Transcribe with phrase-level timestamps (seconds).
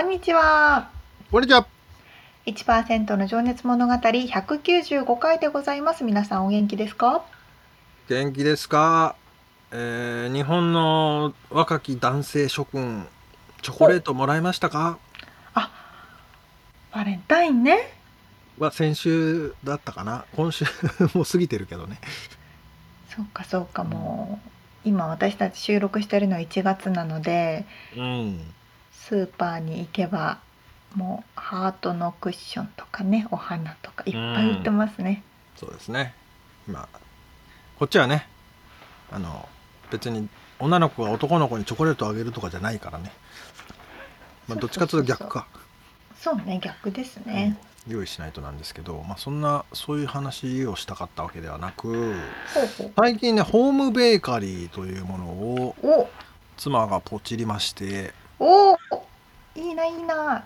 [0.00, 0.88] こんにちは。
[1.30, 1.66] こんにちは。
[2.46, 6.04] 1%の情熱物語195回でございます。
[6.04, 7.22] 皆さんお元気ですか？
[8.08, 9.14] 元気ですか、
[9.70, 13.06] えー、日本の若き男性諸君、
[13.60, 14.98] チョコレートもらいましたか？
[15.52, 15.70] あ、
[16.94, 17.92] バレンタインね。
[18.58, 20.64] は先週だったかな今週
[21.12, 22.00] もう過ぎてるけどね。
[23.14, 24.48] そうかそうかもう、
[24.88, 28.54] 今私たち収録してるの1月なので、うん。
[29.10, 30.38] スーパーに行けば
[30.94, 35.24] もうハートのクッションとかねお花とかいっぱい売ってますね、
[35.56, 36.14] そうですね。
[36.68, 36.98] まあ
[37.76, 38.28] こっちはね
[39.10, 39.48] あの
[39.90, 40.28] 別に
[40.60, 43.10] 女の子が男の子にチョコレートあげるとかじゃないからね。
[44.46, 45.48] まあどっちかというと逆か。
[46.16, 52.14] そうね逆ですね、うん、用意しないとなんですけど、まあ、そんなそういう話をしたかったわけではなく
[52.94, 56.08] 最近ねホームベーカリーというものを
[56.58, 58.69] 妻がポチりましてお
[59.98, 60.02] いい。
[60.04, 60.44] な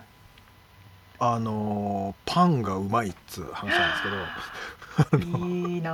[1.17, 5.45] あのパンがうまいっつう話なんですけど。
[5.45, 5.91] いいな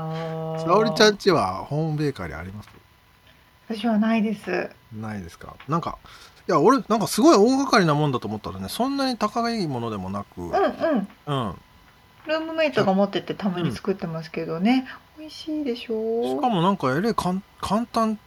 [0.60, 2.70] 沙織ちゃんちはホームベーカリーあります？
[3.68, 4.70] 私はないです。
[4.94, 5.56] ないですか？
[5.68, 5.98] なんか
[6.48, 10.42] いや俺なんかすごい大掛かりなもんだと思ったらねそんなに高いものでもなく。
[10.42, 11.08] うんうん。
[11.26, 11.62] うん。
[12.28, 14.88] ルームメイトが持っててたまに作ってますけどね、
[15.18, 17.42] うん、美味しいでしょしかもなんかえれ簡
[17.92, 18.18] 単っ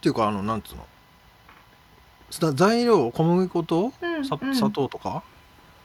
[0.00, 0.86] ていうかあのなんつうの？
[2.54, 5.22] 材料小麦粉と、うんうん、砂糖とか？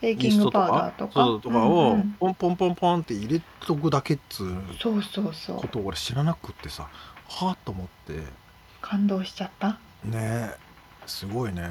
[0.02, 1.14] ベーキングパウダーとか？
[1.42, 1.68] とか？
[1.68, 5.58] をポンポンポンポンって入れとくだけっつうそうそうそう。
[5.58, 6.88] ことを俺知らなくってさ
[7.28, 8.22] はあと思って。
[8.82, 9.80] 感動しちゃった？
[10.06, 10.52] ね。
[11.06, 11.64] すごいね。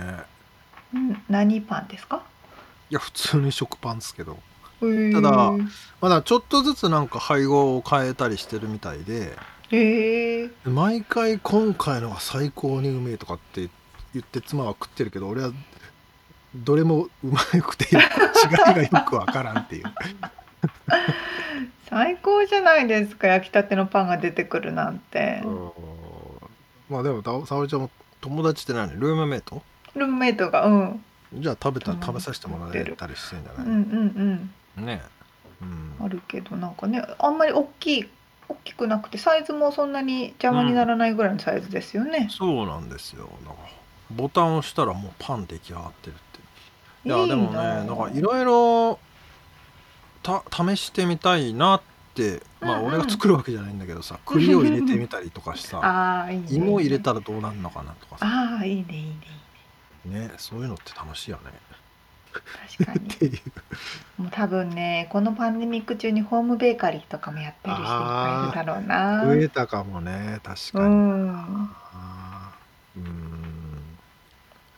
[0.95, 2.23] うん何パンですか？
[2.91, 4.39] いや普通に食パンですけど。
[4.79, 5.53] ただ
[6.03, 9.37] まだちょっとずつなんか配合を変えたりしてるみたいで。
[9.73, 13.75] へ毎回今回のが最高にうめえとかって言って
[14.23, 15.51] 妻は食ってるけど俺は
[16.55, 18.01] どれもうまくて違い
[18.75, 19.85] がよくわからんっていう。
[21.89, 25.43] 最高じゃないですか焼きたてのパンが出てくるなんて。
[26.89, 27.91] まあでも沙織ちゃんも
[28.21, 28.91] 友達って何？
[28.99, 29.63] ルームメイト？
[29.95, 31.05] ルームメイトがうん。
[31.35, 33.67] じゃあ食べた食べさせてもらえたりしてんじゃない？
[33.67, 34.87] うんうんうん。
[34.87, 35.03] ね。
[35.63, 38.09] うん、あるけどなんかねあんまり大きい
[38.47, 43.31] 大きくなくてサイズもそんなに邪魔にならないぐらいのサイズですよね、うん、そうなんですよ
[44.11, 46.23] ボタンを押したらもうパン出来上がってるって。
[47.05, 48.99] いやでもねなんかいろいろ
[50.51, 51.83] 試してみたいなっ
[52.15, 58.27] てまあ俺が作るわけじゃないんだけどさ、栗を入れてみたりとかしさ いい、ね、芋入れたらどうなるのかなとかさ。
[58.27, 58.97] ああいいねいいね
[60.07, 60.21] いいね。
[60.29, 61.53] ねそういうのって楽しいよね。
[62.79, 63.01] 確かに。
[63.15, 64.23] っていう。
[64.23, 69.25] もう多分ねこのパンデミック中にホームベーカリーとかもやってる人いっぱいいるだろうな。
[69.25, 70.85] 増えたかもね確かに。
[70.87, 71.71] うん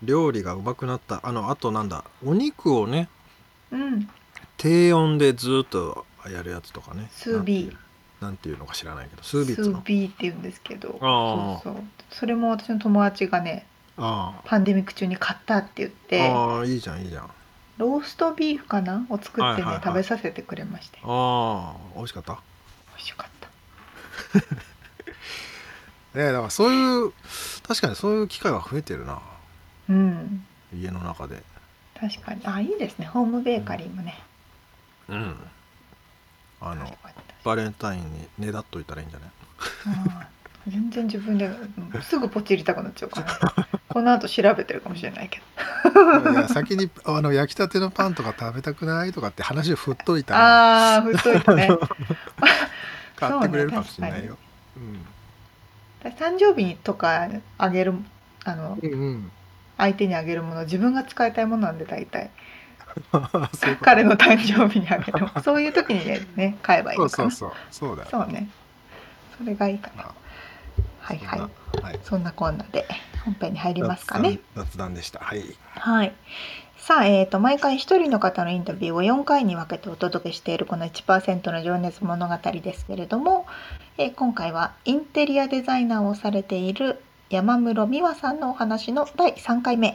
[0.03, 1.21] 料理がうまくなった。
[1.23, 2.05] あのあとなんだ。
[2.25, 3.09] お肉をね
[3.71, 4.09] うん。
[4.57, 7.09] 低温でずっとやるやつとかね。
[7.13, 7.77] スービー。
[8.21, 10.99] なんていうのか知らないけどスービースービーって言うんですけど。
[11.01, 11.83] そうそう。
[12.11, 13.67] それも私の友達がね
[13.97, 16.29] パンデミック中に買ったって言って。
[16.29, 17.31] ああいいじゃんいいじゃん。
[17.79, 19.83] ローストビーフかなを作ってね、はいはいはい。
[19.85, 20.99] 食べさせてくれまして。
[21.05, 22.33] ああ美味しかった？
[22.35, 22.39] 美
[22.97, 23.49] 味しかった。
[26.19, 27.13] ね だからそういう
[27.67, 29.21] 確かにそういう機会は増えてるな
[29.89, 30.45] うん。
[30.75, 31.43] 家の中で。
[31.99, 32.41] 確かに。
[32.45, 33.07] あいいですね。
[33.07, 34.19] ホームベーカリーもね。
[35.09, 35.37] うん。
[36.61, 36.97] あの
[37.45, 39.31] バレンタインにねだっといたらいいんじゃない？
[40.71, 41.49] 全然自分で
[42.03, 43.69] すぐポチりたくなっちゃうから。
[43.89, 45.41] この後調べてるかもしれないけ
[45.95, 46.31] ど。
[46.33, 50.95] いや先にあの焼きたてのパンとか食べたくないとかって話を振っといたら。
[50.95, 51.69] ああ振っといてね。
[53.17, 54.39] 買ってくれるかもしれないよ、ね、
[56.05, 57.95] うん、誕生日とかあげる
[58.45, 59.33] あの、うんうん、
[59.79, 62.31] 相手にあげるもの自分が使いたいものなんで大体。
[63.81, 66.05] 彼の誕生日にあげる そういう時に
[66.37, 67.09] ね買えばいいかな。
[67.09, 67.59] そうそうそう。
[67.71, 68.09] そうだよ。
[68.11, 68.49] そうね。
[69.39, 70.03] それがいいかな。
[70.05, 70.15] あ
[71.01, 71.39] はいはい。
[71.39, 71.49] そん
[71.83, 72.01] なはい。
[72.03, 72.87] そんなこんなで
[73.25, 74.41] 本編に入りますかね。
[74.55, 75.21] 雑談雑談でした。
[75.21, 75.45] はい。
[75.75, 76.13] はい。
[76.77, 83.47] さあ、えー、と毎回一人の方のインタビューを4回に分けてお届けしているこの1%の情熱物語ですけれども、
[83.99, 89.93] えー今回はインテリアデザイナーをされている山室美和さんのお話の第3回目。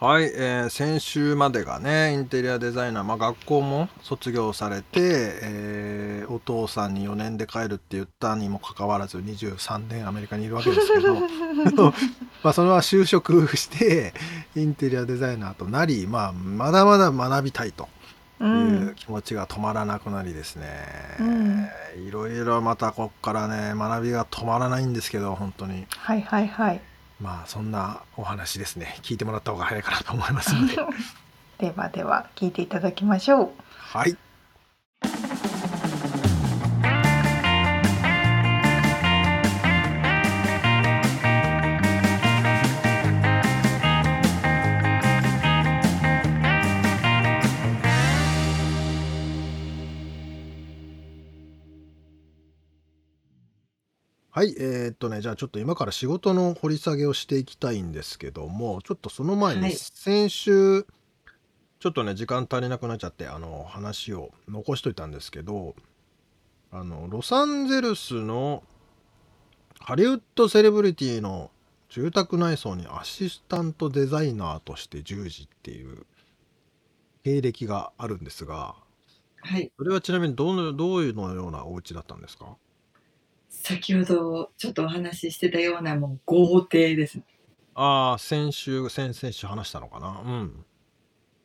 [0.00, 11.14] はい、えー先週までがねインテリアデザイナー、まあ、学校も卒業されて、えーお父さんに4年で帰るって言ったにもかかわらず23年アメリカにいるわけですけど
[12.42, 14.14] まあそれは就職して
[14.56, 17.86] インテリアデザイナーとなり、まあ、まだまだ学びたいとう、
[18.46, 20.66] いうん気持ちが止まらなくなりですね、
[21.20, 21.68] うん。
[22.06, 25.86] いろいろまたこっからね学びが止まらないんですけど本当に。
[25.88, 26.80] はいはいはい。
[27.20, 28.98] まあそんなお話ですね。
[29.02, 30.76] 聞いてもらった方が早いかなと思いますので。
[31.58, 33.50] ではでは聞いていただきましょう。
[33.68, 34.16] はい
[54.36, 60.82] はい、えーっとね、じゃあちょっと今から仕事の掘り下げをしていきたいんですけども、ちょっとその前にはい先週、
[61.78, 65.76] ちょっとね、時間足りなくなっちゃって、あの、話を残しといたんですけど、
[66.72, 68.64] あの、ロサンゼルスの
[69.78, 71.52] ハリウッドセレブリティの
[71.88, 76.06] 住宅内装にアシスタントデザイナーとして従事っていう
[77.24, 78.76] 経歴があるんですが、
[79.42, 79.72] はい。
[79.78, 82.56] それはちなみにどのどういうのようなお家だったんですか？
[83.64, 87.22] 先ほどちょっとお話ししてたようなもう豪邸です。
[87.74, 90.22] ああ、先週、先々週話したのかな。
[90.22, 90.66] うん。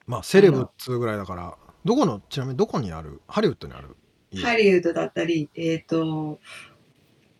[0.06, 3.96] まあ、セレブっつうぐらいだから、どこの、ちなみにどこにある、ハリウッドにある？
[4.32, 6.42] 家ハリウッドだったり、えっ、と、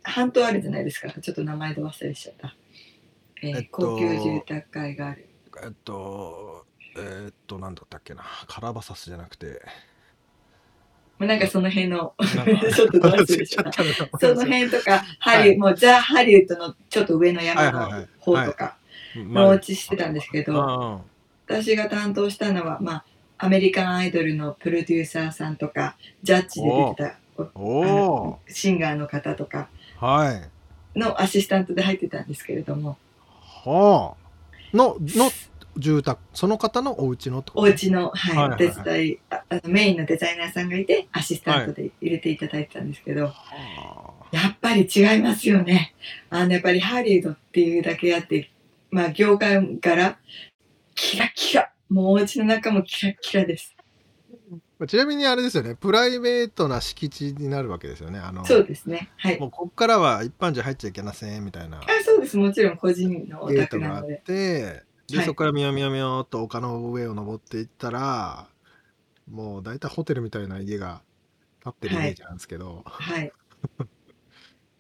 [0.02, 1.12] 半島あるじゃないですか。
[1.12, 2.56] ちょっと名前で忘れしちゃった。
[3.44, 5.28] えーえっと高級住宅街がある。
[5.62, 6.66] えっと、
[6.96, 8.24] えーっと、なんだったっけな。
[8.48, 9.62] カラバサスじゃなくて。
[11.20, 12.16] まあ、なんかその辺の、
[12.74, 13.84] ちょっとど 忘れしちゃった。
[14.20, 18.78] その辺とか、ハリウッド、もうザ・ハリウッドのちょっと上の山の方とか、
[19.16, 21.02] まのお家してたんですけど、あ
[21.46, 23.06] 私が担当したのは、まあ、
[23.38, 27.20] アメリカンアイドルのプロデューサーさんとか、ジャッジで出てた
[28.48, 30.32] シンガーの方とかは
[30.96, 31.00] い。
[31.00, 32.98] のアシスタントで入ってたんですけれども、
[33.64, 34.78] はあ。
[34.78, 35.32] の、の
[35.78, 38.68] 住宅、その方のお家のお家の、はいはいはいはい。
[38.70, 45.94] お手伝いあメインのデザイナーさんがいてアシスタントで入れていただいてたんですけど、はやっぱり違いますよね。
[46.30, 48.50] あのやっぱりハリウッドっていうだけあって
[48.92, 50.18] まあ業界柄
[50.96, 51.72] キラキラ。
[51.90, 53.76] もうお家の中もキラキラです。
[54.82, 58.20] あちなみにあれですよね、プライベートな敷地になるわけですよね。
[58.20, 59.10] あの、そうですね。
[59.18, 59.40] はい。
[59.40, 61.80] もうこっからは一般人入っちゃいけませんみたいな。
[61.80, 62.38] あそうです。
[62.38, 65.26] もちろん個人のおゲー宅トがあっなのでて、で、はい。
[65.26, 68.48] そこからみよみよみよっと丘の上を登っていったら、
[69.30, 71.02] もう大体ホテルみたいな家が
[71.64, 73.32] 建ってるイメージなんですけど、はい。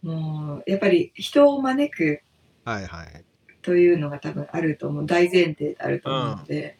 [0.01, 2.21] もうやっぱり人を招く
[2.63, 3.25] はい、はい。
[3.61, 5.05] というのが多分あると思う。
[5.05, 6.79] 大前提であると思うので、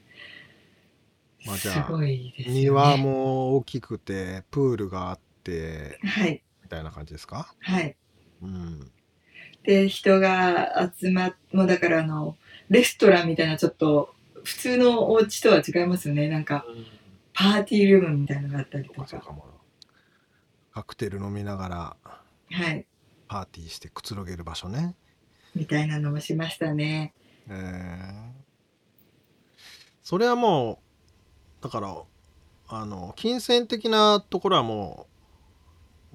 [1.46, 2.62] まあじゃあすごいですよね。
[2.62, 6.44] 庭も大きくて、プールがあって、はい。
[6.64, 7.54] みたいな感じですか？
[7.60, 7.96] はい。
[8.42, 8.92] うん。
[9.64, 12.38] で人が集まっもうだからあの
[12.70, 16.28] レストランみたいなちょっと普通のお家とは違いますよね。
[16.28, 16.66] なんか
[17.34, 19.08] パーティールームみたいなのがあったりとか。
[20.72, 21.98] カクテル飲みながら
[22.52, 22.86] はい。
[23.28, 24.96] パーティーしてくつろげる場所ね。
[25.56, 27.14] みたいなのもしましたね。
[27.48, 27.54] え。
[27.54, 28.40] ー
[30.10, 30.82] それはも
[31.62, 31.96] うだから
[32.68, 35.06] あの金銭的なところはも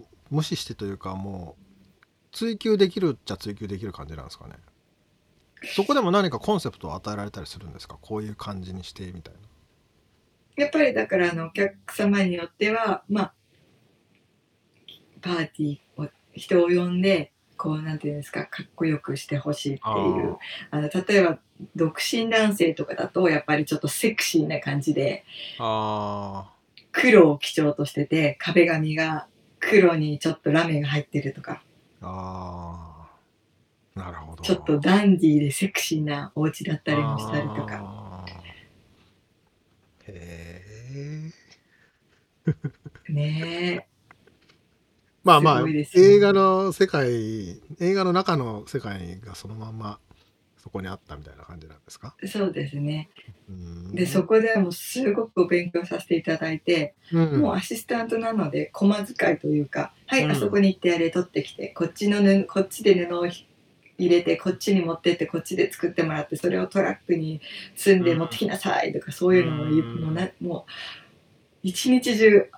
[0.01, 1.65] う無視してというかもう
[2.33, 4.55] 追求できるっちゃ追求できる感じなんですかね
[5.73, 7.99] そこでも何かコンセプトを与えられたりするんですか？
[8.01, 9.41] こういう感じにしてみたいな。
[10.57, 13.33] やっぱりだからあのお客様によってはまあ
[15.21, 19.93] パーティーを人を呼んでこうなんていうんですかかっこよくしてほしいってい
[20.29, 20.37] う。
[20.71, 21.39] あの例えば
[21.75, 25.25] 独身男性とかだとやっぱりちょっとセクシーな感じで
[25.59, 26.51] あ
[26.93, 29.27] 黒を基調としてて壁紙が
[29.61, 31.63] 黒にちょっとラメが入ってるとか。
[32.01, 32.94] ーあー
[33.95, 34.43] なるほど。
[34.43, 38.27] ちょっとダンディーでセクシーなお家だったりもしたりとか。
[40.07, 41.33] へ
[43.09, 43.89] えね
[45.25, 45.89] まあまあ、ね。
[45.95, 49.99] 映画の世界映画の中の世界がそのまんま
[50.59, 52.15] そこにあったみたいな感じなんですか？
[52.27, 53.11] そうですね。
[53.49, 53.95] うん。
[53.95, 57.41] で、そこでもうすごくお勉強させていただいて、うん。
[57.41, 60.31] もうアシスタントなので、駒遣いというか、はい、うん。
[60.31, 63.47] あそこに行ってやれ、取ってきて、こっちの布、こっちで布をひ
[63.99, 67.41] 入れて、こっちに持ってって、こっちで作ってもらって、それをトラックに
[67.77, 70.71] 積んでうん持ってきなさいとか、そういうのももう、
[71.63, 72.51] 一日中、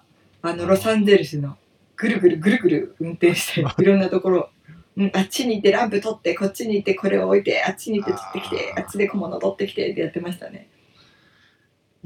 [0.43, 1.57] あの、ロサンゼルスの
[1.97, 4.51] ぐるぐるぐるぐる運転して、 いろんなところ、
[4.97, 10.69] うん、あっちに行ってランプ取って、こっちに行ってこれを置いて、あっちに行って取ってきて、あっちで小物取ってきてってやってましたね。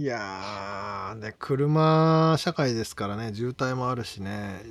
[0.00, 4.62] いやーね車社会ですからね渋滞もあるしね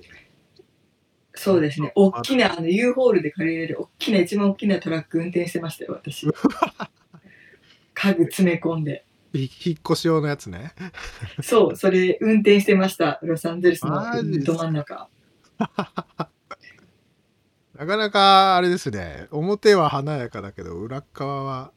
[1.39, 1.93] そうですね。
[1.95, 6.27] 大きな、あの、U ホールで借りれる、大きな、一番大きなトラック運転してましたよ、私。
[7.95, 9.05] 家具詰め込んで。
[9.31, 10.73] い引っ越し用のやつね
[11.41, 13.19] そう、それ運転してました。
[13.23, 13.93] ロサンゼルスの
[14.43, 15.07] ど真ん中。
[17.75, 21.71] なかなかあれですね表は華やかだけど裏側は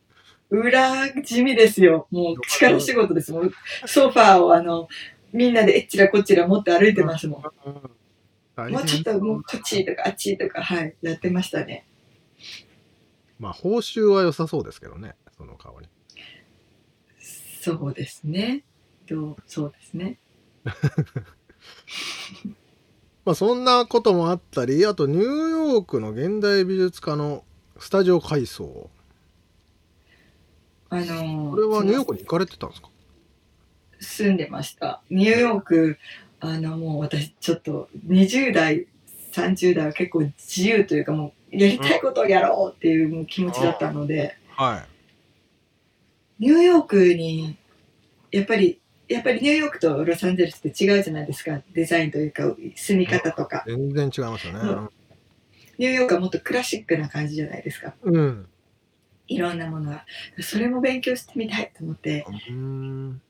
[0.51, 2.09] 裏地味ですよ。
[2.11, 3.33] もう力仕事です。
[3.33, 3.53] もう
[3.87, 4.89] ソファーをあの、
[5.33, 7.43] みんなでえっちらこっちら持って歩いてますもん。
[8.57, 11.87] もうちょっともうこっちとかあっちとか、はい、やってましたね。
[13.39, 15.89] まあ報酬は良さそうですけどねその代わり
[17.19, 18.65] そうですね。
[19.09, 20.19] どうそうですね。
[23.25, 27.45] まあそんなこともあったりあとニューヨークの現代美術家の
[27.79, 28.91] スタジオ改装
[30.91, 32.91] あのこれはニューヨークに行かれてたんですか？
[34.01, 35.01] 住んでました。
[35.11, 35.99] ニューヨーク、
[36.45, 38.87] あのもう私ちょっと20代、
[39.33, 44.93] 30代は結構自由というかもうやりたいことをやろうっていうもう気持ちだったので、はい
[46.43, 47.57] ニューヨークに、
[48.33, 51.63] やっぱり、やっぱりニューヨークとロサンゼルスって違うじゃないですか。
[51.73, 53.63] デザインというか、住み方とか。
[53.65, 54.89] 全然違いますよね
[55.79, 57.95] ニューヨークはもっとクラシックな感じじゃないですか。
[58.03, 58.49] うん
[59.29, 60.05] いろんなものが。
[60.41, 63.23] それも勉強してみたいと思って、うん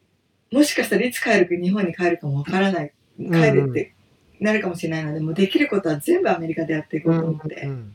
[0.50, 2.92] もしかしたらいつ帰るか日本に帰るかもわからない。
[3.18, 3.94] 帰るって
[4.40, 7.62] なるかもしれないので、もうできることは全部アメリカでやっていこうと思って。
[7.66, 7.94] うん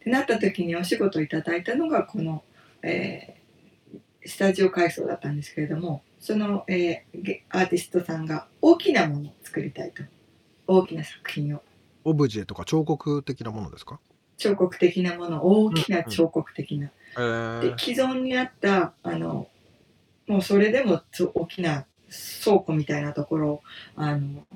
[0.00, 2.44] ってなった時にお仕事をいただいたのがこの、
[2.82, 3.36] えー
[4.28, 10.02] スタジオ改装だったんですけれどもその、えーゲアーティストさんが大きなものを作りたいと。
[10.68, 11.62] 大きな作品を。
[12.04, 13.98] オブジェとか彫刻的なものですか？
[14.36, 15.44] 彫刻的なもの。
[15.44, 17.76] 大きな彫刻的な、えー。
[17.76, 19.48] で既存にあったあの
[20.26, 21.02] もうそれでも
[21.34, 21.86] 大きな
[22.44, 23.62] 倉庫みたいなところを
[23.96, 24.46] あの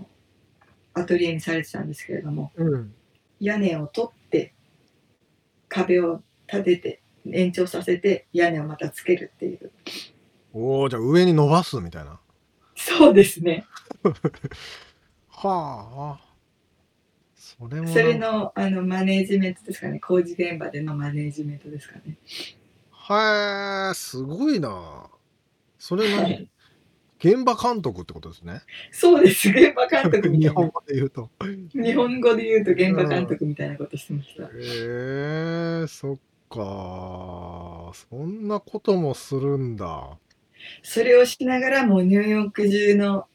[0.95, 2.95] アトリエにされてたんですけれどもうん。
[3.40, 4.52] 屋根を取って
[5.69, 9.71] 壁を立てて延長させて屋根をまたつけるっていう。
[10.52, 12.21] おおじゃあ上に伸ばすみたいな。
[12.76, 13.66] そうですね。
[15.28, 16.21] はあ
[17.35, 20.00] それもそれのあのマネージメントですかね。
[20.00, 22.19] 工事現場でのマネージメントですかね。
[22.90, 25.09] はいすごいな。
[25.78, 26.50] それ何、はい
[27.22, 28.62] 現場監督ってことですね。
[28.90, 29.50] そうです。
[29.50, 30.60] 現場監督みたいな。
[30.62, 31.30] 日本語で言うと。
[31.74, 34.44] 日本語で言うと現場監督みたいなことしてました。
[34.44, 34.48] へ
[35.84, 36.16] えそっ
[36.48, 37.92] か。
[37.92, 40.16] そんなこともするんだ。
[40.82, 43.26] それをしながらもうニューヨーク中の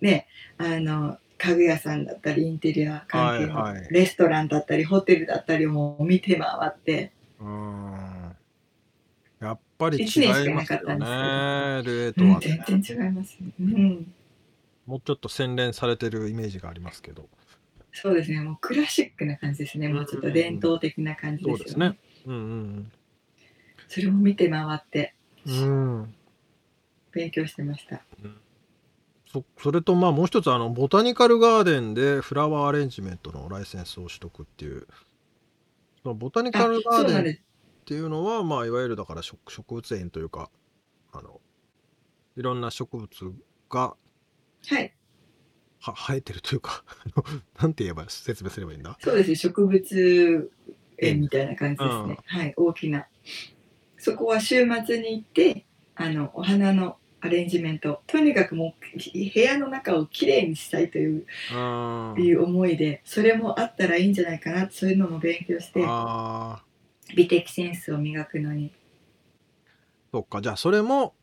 [0.00, 0.26] ね
[0.56, 7.12] あの家具屋さんだったりインテリア関係のレストランだったりホテルだったりをもう見て回って。
[7.38, 8.15] うん
[9.78, 10.04] ぱり違い
[10.52, 12.40] ますよね例とうんは。
[12.40, 14.14] ね、全然違いますね、うん、
[14.86, 17.28] もうちょっと洗練されてるイメージがありますけど。
[17.92, 18.40] そうですね。
[18.40, 19.88] もうクラシックな感じですね。
[19.88, 21.98] もうちょっと伝統的な感じですよね,、そうですね。
[22.26, 22.92] うんうん
[23.88, 25.14] それを見て回って。
[25.46, 26.00] うん。
[26.00, 26.14] うん
[27.12, 28.02] 勉強してました。
[29.32, 34.86] そそれとまあもう一つあのボタニカルガーデンでフラワーアレンジメントのライセンスを取得っていう。
[36.02, 37.38] そのボタニカあルガーデン
[37.86, 40.50] っていうのはまあいわゆるだから植植物園というか
[41.12, 41.40] あの
[42.36, 43.08] いろんな植物
[43.70, 43.94] が
[44.68, 44.92] はい。
[45.78, 46.82] は生えてるというか
[47.60, 48.98] なんて言えば説明すればいいんだ？
[49.00, 50.50] そうですね植物
[50.98, 52.38] 園みたいな感じですね、うん。
[52.40, 53.06] はい大きな。
[53.98, 55.64] そこは週末に行って
[55.94, 65.84] あのお花のアレンジメントとにかくもうき部屋の中をきれいにしたいというあいう思いでそれもあったらいいんじゃないかなそういうのも勉強して。
[65.86, 66.64] あ
[67.14, 68.72] 美的センスを磨くのに。
[70.12, 70.40] そっか。
[70.40, 71.14] じゃあそれも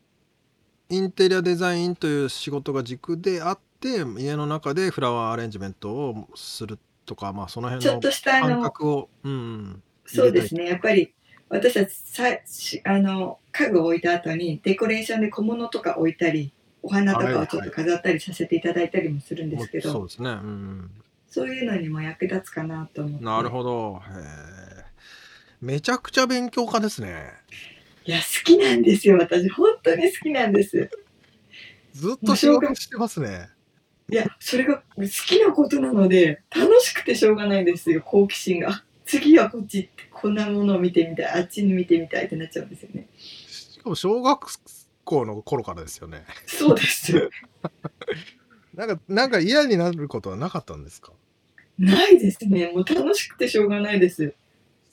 [0.90, 10.66] インテリアデザインという仕事が軸であって家の中でフラワーアレンジメントをするとかまあその辺のちょっとしたあ感の覚をうんそうですね。
[10.66, 11.14] やっぱり
[11.50, 20.30] 私たちさしあの家具を置いた後にデコレーションで小物とか置いたりお花とかをちょっと飾ったりさせていただいたりもするんですけど、そうですね。
[20.30, 20.92] うん。
[21.30, 23.26] そういうのにも役立つかなと思って。
[23.26, 24.02] なるほど。
[24.06, 24.20] へ
[24.70, 24.73] え
[25.64, 27.24] めちゃくちゃ勉強家ですね。
[28.06, 29.48] いや、好きなんですよ、私。
[29.50, 30.90] 本当に好きなんです。
[31.94, 33.48] ずっと仕事してますね。
[34.10, 38.72] いや、それが好きなことなので、楽しくてしょうがないんですよ、好奇心が。
[38.72, 43.08] あ次はこっち行って、こんなものを見てみたい、あっちに見てみたいってなっちゃうんですよね。
[43.18, 44.48] しかも小学
[45.06, 46.26] 校の頃からですよね。
[46.46, 47.30] そうです。
[48.76, 51.14] なんか、なんか嫌になることはなかったんですか？
[51.80, 52.68] ないですね。
[52.74, 54.34] もう楽しくてしょうがないです。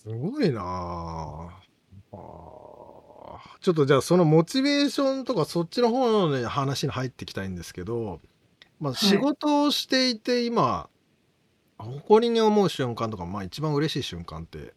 [0.02, 1.60] すごいなあ。
[3.60, 8.20] ちょっとじゃあそのモチベーションとかそっちの方の、ね、話に入っていきたいんですけど、
[8.80, 8.96] まあ、い。
[8.96, 10.88] 仕事をしていて今、
[11.76, 14.72] 誇りに思う瞬間とか、まあ、一番嬉しい瞬間って、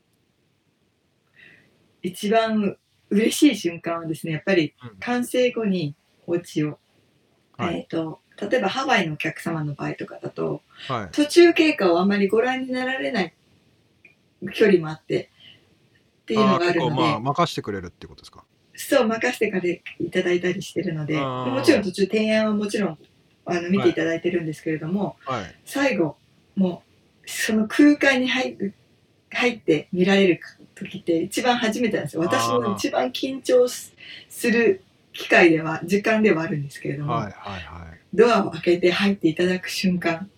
[2.01, 2.75] 一番
[3.09, 4.99] 嬉しい瞬間はですね、やっぱりうん。
[4.99, 5.95] 完成後に
[6.27, 6.79] お家を、
[7.55, 7.75] はい。
[7.77, 13.33] えっ、と、例えばハワイのお客様の場合とかだと、はい、途中経過をあまりご覧になられない
[14.51, 15.29] 距離もあって、
[16.23, 18.43] っていうのがあるので、結構まあ任してくれるってことですか？
[18.75, 19.81] そう任せてからい
[20.11, 21.17] ただいたりしてるので。
[21.19, 22.97] もちろん途中提案はもちろん
[23.45, 25.55] あの見ていただいてるんですけれども、はい。
[25.65, 26.17] 最後
[26.55, 26.81] も
[27.25, 28.73] うその空間に入る
[29.29, 30.39] 入って見られる
[30.75, 32.21] 時って一番初めてなんですよ。
[32.21, 33.93] 私も一番緊張す
[34.29, 37.99] する機会では時間ではあるんですけれども、はいはいはい。
[38.13, 40.29] ドアを開けて入っていただく瞬間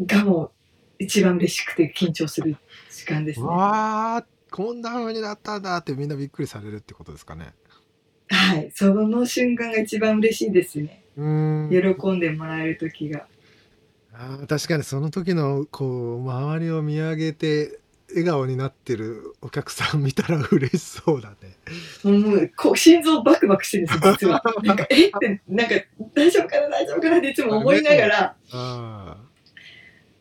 [0.00, 0.50] がもう
[0.98, 2.56] 一番嬉しくて緊張する
[2.90, 3.46] 時間ですね。
[3.46, 7.52] わあこんな風になったんだってみんなびっくりされるってことですかね
[8.30, 11.04] はい、その瞬間が一番嬉しいですね。
[11.16, 13.26] うーん喜んでもらえる時が。
[14.12, 17.78] あー確かにその時のこう周りを見上げて
[18.10, 21.56] 笑顔になってるお客さん見たら嬉しそうだね。
[22.02, 24.42] もうこう心臓バクバクしてるんですよ、実は。
[24.62, 25.08] なんか、え？
[25.08, 25.74] って、なんか、
[26.14, 27.18] 大丈夫かな、大丈夫かな？
[27.18, 29.16] っていつも思いながら、あ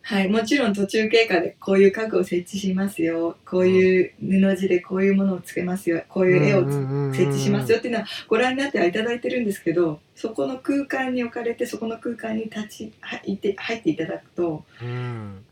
[0.09, 15.43] はい、もちろん途中経過でこういう家具を設置しますよ、こういう布地でこういうものをつけますよ、こうーいう絵を設置しますよっていうのはご覧になってはいただいてるんですけど、そこの空間に置かれて、そこの空間に立ち、入って入っていただくと、うん。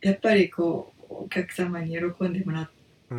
[0.00, 2.70] やっぱりこう、お客様に喜んでもらっ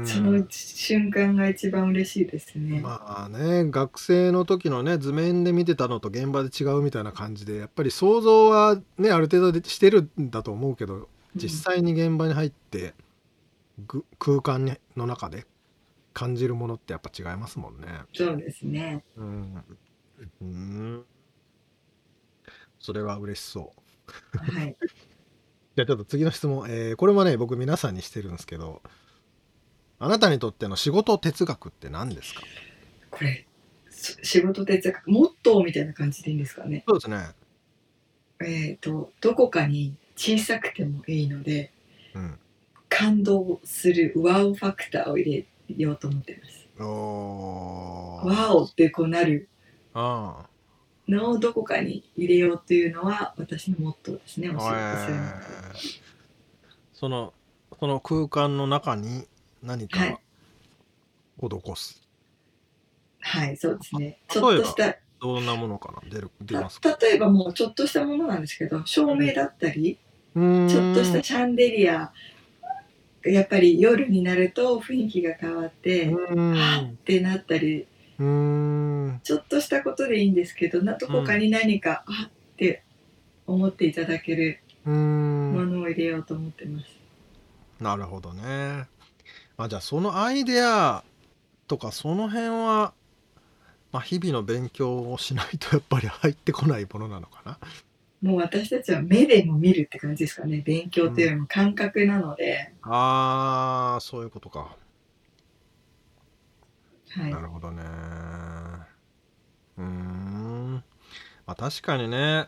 [0.05, 2.79] その瞬間が一番嬉しいですね。
[2.79, 12.93] まあね学生の時のね図面で見てたのと現場で違うみたいな感じでやっぱり想像はねある程度でしてるんだと思うけど実際に現場に入って、
[13.85, 15.45] ぐ空間にの中で
[16.13, 17.87] 感じるものってやっぱ違いますもんね。
[18.13, 19.03] そうですね。
[19.17, 19.63] うん、
[20.41, 21.05] うん
[22.79, 23.73] それは嬉しそ
[24.33, 24.37] う。
[24.37, 24.75] はい。
[25.75, 28.81] じゃあちょっと次の質問、えーこれもね僕皆さんにしてるんですけど
[30.03, 32.41] あなたにとっての仕事哲学って何ですか？
[33.11, 33.45] これ、
[33.91, 36.83] し仕事哲学、モットーみたいな感じでいいんですかね？
[36.87, 37.35] そうですね。
[38.43, 41.71] えっ、と、どこかに小さくてもいいので、
[42.15, 42.39] うん、
[42.89, 46.67] 感動するワオファクターを入れようと思ってます。
[46.83, 48.27] おー。
[48.27, 49.47] ワオってこうなる。
[49.93, 50.47] あ
[51.07, 56.01] のをどこかに入れようっていうのは私のモットーですね、お仕事するのえー。
[56.93, 57.33] その
[57.77, 59.27] その空間の中に
[59.61, 60.17] 何かはい。
[61.39, 62.01] 施す、
[63.19, 64.19] はい、そうですね。
[64.27, 66.09] ち例えばょっとした、どんなものかな？
[66.09, 66.97] 出る出たますか？
[67.01, 69.97] 例えばもうちょっとしたものなんですけど、照明だったり、
[70.35, 70.67] うーん。
[70.67, 72.11] ちょっとしたシャンデリア、
[73.23, 77.87] やっぱり夜になると雰囲気が変わって、はっってなったり、
[79.23, 82.83] ちょっとしたことでいいんですけど、などこかに何か、あって
[83.47, 84.59] 思っていただける
[85.51, 86.87] ものを入れようと思ってます。
[87.79, 88.90] なるほどね。
[89.63, 91.03] あじゃあそのアイデア
[91.67, 92.93] とかその辺は、
[93.91, 97.57] まあ、日々の勉強をしないとやっぱり入ってこないものなのかな？
[98.21, 100.61] もう私たちは目でも見るって感じですかね。
[100.65, 104.75] 勉強というよりも感覚なので、あーそういうことか。
[107.09, 107.41] はいな。
[107.41, 107.83] るほどね。
[109.77, 110.73] うーん。
[111.45, 112.47] まあ確かにね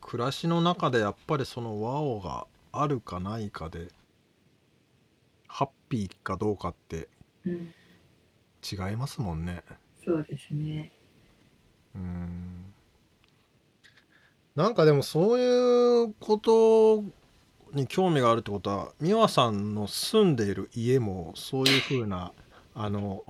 [0.00, 3.88] 暮らしの中でやっぱりそのワオがあるかないかで
[5.48, 7.08] ハッピーかどうかって
[7.44, 7.74] うん、
[8.62, 9.62] 違いますもんね。
[10.04, 10.92] そうですね。
[11.94, 12.64] うーん
[14.54, 17.04] なんかでもそういうこと
[17.72, 22.32] に興味があるってことは美和さんの住んでいる家もそういうふうな
[22.74, 23.24] あの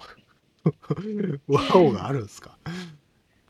[1.46, 2.58] ワオがあるんですか？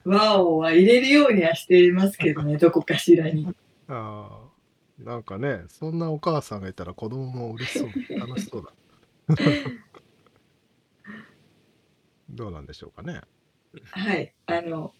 [0.04, 3.46] ワオは入れるようにはしていますけどね、どこかしらに。
[3.88, 4.47] ああ
[4.98, 8.72] なんかねそんなお母さんがいたら子供も嬉しそう 楽しそうだ
[12.30, 13.22] どうなんでしょうかね
[13.90, 14.32] はい。
[14.46, 14.94] あの、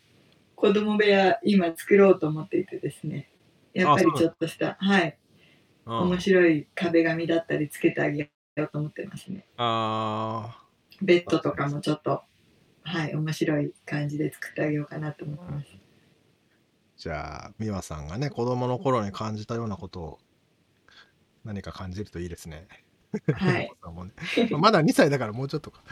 [0.55, 3.31] 子供部屋今作ろうと思っていてですね。
[3.73, 5.09] やっぱりちょっとした、はい。
[5.11, 5.19] うん
[5.89, 9.47] 面白い壁紙だったりつけてあげようと思ってますね。
[9.57, 10.63] あ
[11.01, 12.21] ベッドとかもちょっと、
[12.83, 15.67] はい、面白い感じで作ってあげようかなと思ってます。
[16.99, 20.19] じゃあ美和さんがね子供の頃に感じたようなことを
[21.45, 22.67] 何か感じるといいですね。
[23.33, 23.71] はい、
[24.59, 25.83] まだ2歳だからもうちょっとか。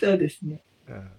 [0.00, 0.64] そうですね。
[0.88, 1.10] うん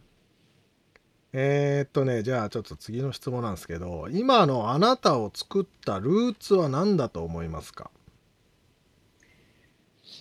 [1.34, 7.92] えーっとねじゃあちょっと次の質問なんですけど今のあなたを作ったルーツは何だと思いますか？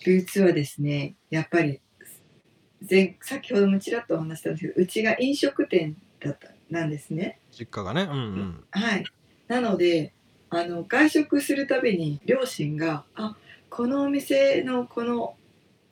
[0.04, 1.80] ルーツはですね、やっぱり
[2.88, 7.38] 前先ほどもちらっとお話したんですけど、うちが飲食店だったなんですね。
[7.50, 9.04] 実家がねうんうんはい。
[9.48, 10.12] なので、
[10.50, 13.36] あの外食するたびに両親が、あ、
[13.70, 15.36] このお店のこの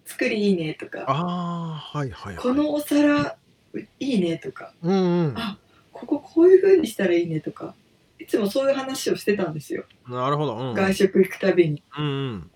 [0.04, 3.36] 作りいいねとか、ああはいはいはいこのお皿
[3.74, 5.58] いいねとか、うんうんあ
[5.92, 7.74] こここういう風にしたらいいねとか、
[8.18, 9.84] いつもそういう話をしてたんですよ。
[10.08, 11.82] なるほどうんうん外食行くたびに。
[11.96, 12.50] うんうん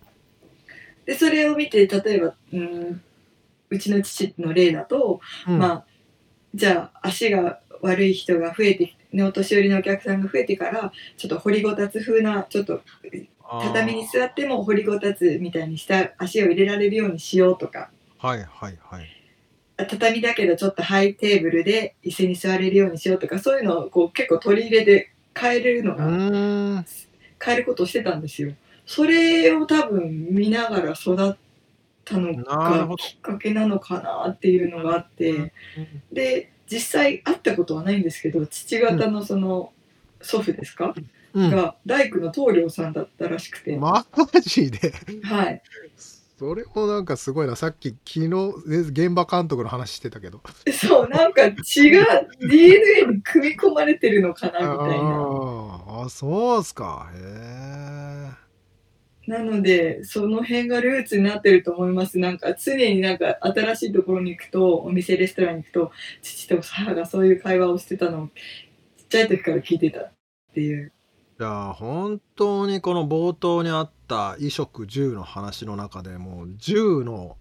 [1.09, 3.03] で、それを見て、例えば、うん、
[3.71, 5.87] うちの父の例だと、うんまあ、
[6.59, 12.83] じゃあ足が悪い人が増えてねお年寄りのお客さんが増えてからちょっと掘りごたつ風なちょっと
[13.63, 17.91] 畳に座っても掘りごたつみたいにした足を入れられるようにしようとか。
[18.19, 19.07] はいはいはい。
[19.77, 26.85] あ畳だけどちょっとハイテーブルで椅子に座れるようにしようとかそういうのをこう結構取り入れて変えれるのうが
[27.43, 28.53] 変えることをしてたんですよ。
[28.85, 31.37] それを多分見ながら育っ
[32.09, 35.53] たのがきっかけなのかなっていうのがあって。
[36.13, 39.73] で実際会ったことはないんですけど父方のその
[40.21, 40.95] 祖父ですか、
[41.33, 41.51] うん。
[41.51, 44.05] が大工の棟梁さんだったらしくて、マ
[44.43, 44.93] ジで？
[45.23, 45.63] はい。
[46.39, 47.57] それもなんかすごいな。
[47.57, 50.43] さっき昨日え現場監督の話してたけど。
[50.73, 52.05] そうなんか血が
[52.39, 54.75] DNA に組み込まれてるのかなみたいな。
[54.75, 57.11] あーあそうっすか。
[57.15, 58.48] へえ
[59.29, 62.19] なのでその辺がルーツになってると思います。
[62.19, 68.33] なんか常になんか新しいところに行くとお店レストランに行くと父と母がそういう会話をしてたのをちっ
[69.11, 70.13] ちゃい時から聞いてたっ
[70.55, 70.93] ていう。
[71.39, 77.37] じゃあ本当にこの冒頭にあった衣食住の話の中でもう住の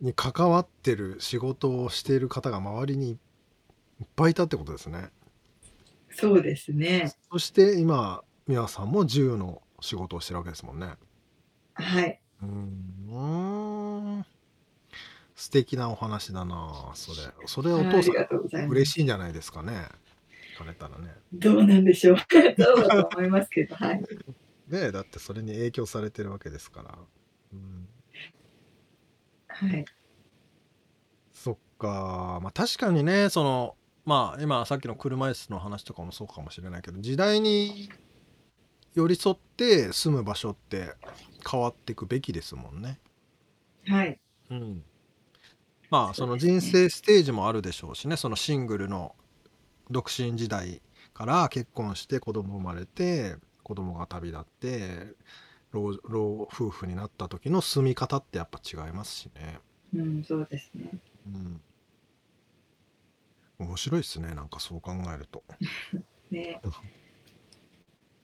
[0.00, 5.10] に関わってる仕事をしている方が周りにいっぱいいたってことですね。
[6.08, 7.12] そうですね。
[7.30, 10.94] そして今美和さんも住の仕事をしてるわけですもんね。
[11.74, 12.20] はい。
[12.42, 14.26] うーん
[15.36, 17.16] 素敵なお話だなそれ。
[17.46, 18.68] それおあ父さりがとうございます。
[18.68, 19.88] ん嬉しいんじゃないですかね。
[20.54, 21.12] 聞かれたらね。
[21.32, 22.16] どうなんでしょう。
[22.26, 24.00] そうだと思いますけど、はい。
[24.00, 24.06] ね
[24.70, 26.98] えだってそれに影響されてるわけですから。
[27.52, 27.88] うん
[29.48, 29.84] はい。
[31.32, 37.90] そっかまあ確かにねそのまあ今さっきの車椅子の話とかもそうかもしれないけど時代に
[38.94, 40.94] 寄り添って住む場所って
[41.48, 42.98] 変わっていくべきですもんね。
[43.86, 44.18] はい。
[44.50, 44.84] うん、
[45.90, 49.14] まあその人生ステージもあるでしょうしねそのシングルの
[49.90, 55.14] 独身時代から結婚して子供生まれて子供が旅立って
[55.72, 59.58] 老老夫婦になった時の住み方ってやっぱ違いますしね。
[59.94, 60.90] うん、そうですね。
[61.26, 61.60] うん、
[63.58, 65.42] 面白いですねなんかそう考えると
[66.30, 66.60] ね。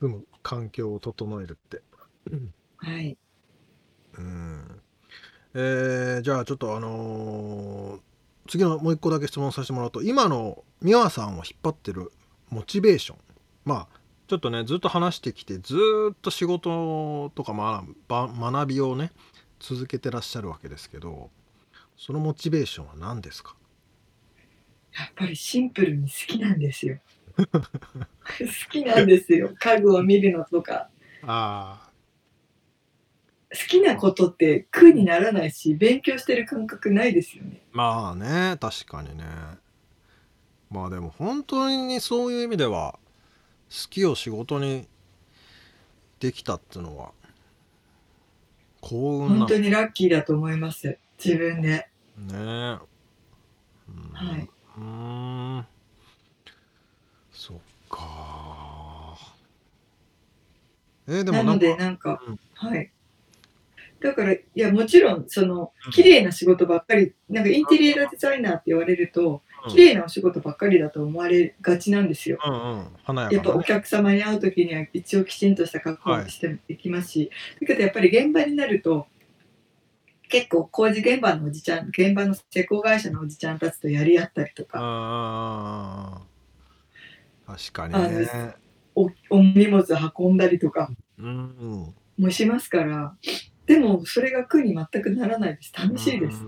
[0.01, 1.83] 住む環境を整えるって。
[2.79, 3.17] はい。
[4.19, 4.81] うん。
[5.55, 8.01] えーじゃあちょっとあのー
[8.49, 12.11] 次のもう一個だけ質問させてもらうと今の美和さんを引っ張ってる
[12.49, 13.19] モチベーション。
[13.65, 19.13] まあちょっとねずっと話してきてずーっと仕事とか、まあ、ば学びをね
[19.61, 21.31] 続けてらっしゃるわけですけど
[21.97, 23.55] そのモチベーションは何ですか？
[24.99, 26.99] やっぱりシンプルに好きなんですよ。
[27.37, 29.53] 好きなんですよ。
[29.59, 30.89] 家具を見るのとか。
[31.23, 31.91] あ
[33.53, 37.63] 好きなことって苦にならないし、勉強してる感覚ないですよね。
[37.73, 39.25] まあね確かにね
[40.71, 42.99] まあでも本当にそういう意味では
[43.71, 44.87] 好きを仕事に
[46.21, 47.11] できたっていうのは
[48.81, 50.99] 幸運な本当にラッキーだと思います。
[51.23, 51.89] 自分で。
[52.17, 52.79] ねうん
[54.13, 54.49] はい。
[54.77, 55.67] うーん
[57.91, 59.19] か。
[61.09, 62.39] えーでもなので、なんかなんか、うん。
[62.71, 62.93] はい。
[64.01, 69.71] だから、いや、もちろん、そのうん、綺麗な仕事ばっかり、なんかインテリアデザイナーって言われると、うん。
[69.71, 72.39] 綺麗なお仕事ばっかりだと思われがちなんですよ。
[72.43, 72.87] うんうん。
[73.05, 79.07] 華ややっぱお客様に会う時には一応きちんとした格好をしていきますし、だけどやっぱり現場になると
[80.31, 86.23] 結構工事現場のおじちゃん現場の施工会社のおじちゃんたちとやり合ったりとか、
[87.57, 88.55] 確かにあね
[88.95, 89.87] おお荷物
[90.19, 90.91] 運んだりとか。
[91.19, 91.95] うん。
[92.19, 93.17] もしますから。
[93.67, 95.73] でもそれが苦に全くならないです。
[95.75, 96.45] 楽しいです。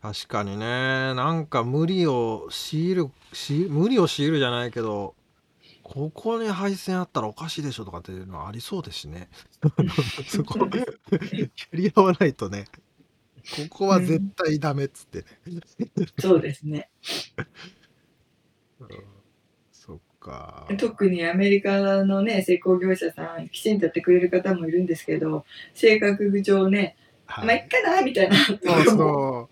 [0.00, 1.14] 確かにね。
[1.14, 5.14] なんか無理を強いるし無理を強いるじゃないけど
[5.82, 9.28] ここに配線あったらおかしいでしょとかっていうのはありそうですしね。
[10.26, 10.66] そこや
[11.72, 12.64] り合わないとね。
[13.68, 15.60] ここは絶対ダメっつってね、
[16.20, 16.88] そうですね
[20.22, 20.66] か。
[20.78, 27.46] 特にアメリカのね施工業者さんきちんとやってくれる方もいるんですけど性格上ねはい。
[27.46, 28.36] まあいっかなみたいな。
[28.36, 29.48] そうろもそ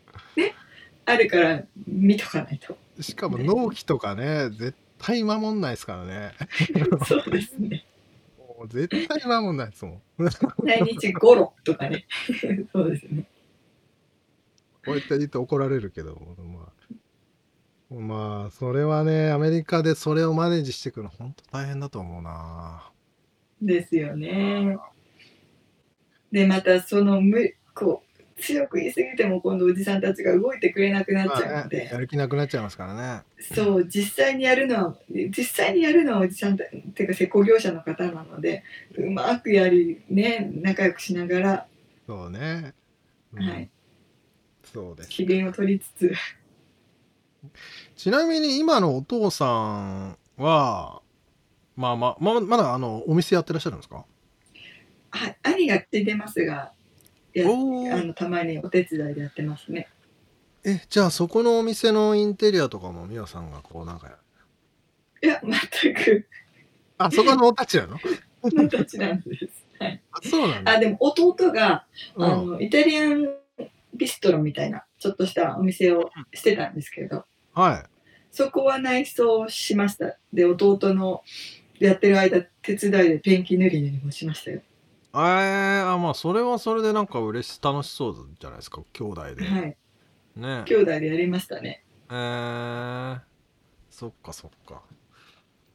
[1.07, 2.77] あるから見とかないと。
[2.99, 6.33] うしかも納期とかね絶対守んないですからね。
[7.07, 7.85] そうですね。
[8.39, 10.03] もう絶対守んないですもん。
[10.65, 12.07] 来日ゴロとかね。
[12.73, 13.25] そうですね。
[14.85, 16.80] こうやって言って怒られるけど、まあ、
[17.91, 22.91] まあ、それはね、アメリカでそれをマネージしていくの、本当大変だと思うな。
[23.61, 24.79] ですよね
[26.33, 33.23] でまたそのむこう強く言い過ぎても今度おじさんたちが動いてくれなくなっちゃうまあね、ので、やる気なくなっちゃいますからね。
[33.55, 38.65] そう実際にやるのは実際にやるのはおじさんたっていうか施工業者の方なので
[38.97, 41.67] うまくやりね仲良くしながら、
[42.07, 42.73] そうね。
[43.35, 43.71] うんはい、
[44.73, 45.11] そうです。
[45.11, 46.15] 機嫌を取りつつ
[47.97, 51.03] ちなみに今のお父さんは、
[51.77, 54.05] まあまあ、ままだあのお店やってらっしゃるんですか？
[55.11, 56.73] はい兄が継いでますが
[57.33, 57.95] やおー。
[57.95, 59.89] あのたまにお手伝いでやってますね。
[60.65, 64.17] え、じゃあそこのお店のインテリアとかも美和さんがこうなんかや
[65.23, 65.41] いや
[65.83, 66.27] 全く。
[66.99, 67.99] あ、そこのおたちなの？
[68.43, 69.49] のたちなんです、
[69.79, 70.73] はい、あそうなんだ。
[70.73, 72.25] あでも弟がうん。
[72.25, 73.29] あのイタリアン
[73.95, 77.91] ビストロみたいなちょっとしたお店をしてたんですけどはい。
[78.31, 81.23] そこは内装しましたで弟の
[81.79, 84.61] やってる間手伝いでペンキ塗り塗りもしましたよ
[85.13, 89.45] えー、あ、まあそれはそれでなんか嬉し楽しそうじゃないですか、兄弟で。
[89.45, 89.77] はい
[90.37, 90.63] ね。
[90.67, 93.21] 兄弟でやりましたねえー、
[93.91, 94.83] そっかそっか。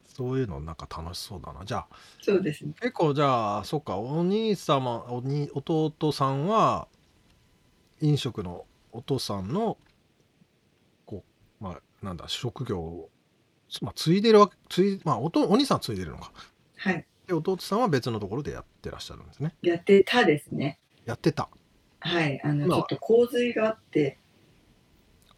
[0.04, 1.66] そういうのなんか楽しそうだな。
[1.66, 1.86] じゃあ、
[2.22, 6.88] そうですね結構じゃあ、そっか、お兄様、おに弟さんは、
[8.00, 9.76] 飲食のお父さんの、
[11.60, 13.10] まあ、なんだ、職業を、
[13.82, 16.32] まあ、継いでるわけ、継い、まあ、おと、お兄さんは継いでるのか。
[16.76, 19.54] はいで、弟さんは別のところでやってらっしゃるんですね。
[19.62, 21.48] やってたですねやってた。
[21.98, 24.18] はいあのまあちょっと洪水があって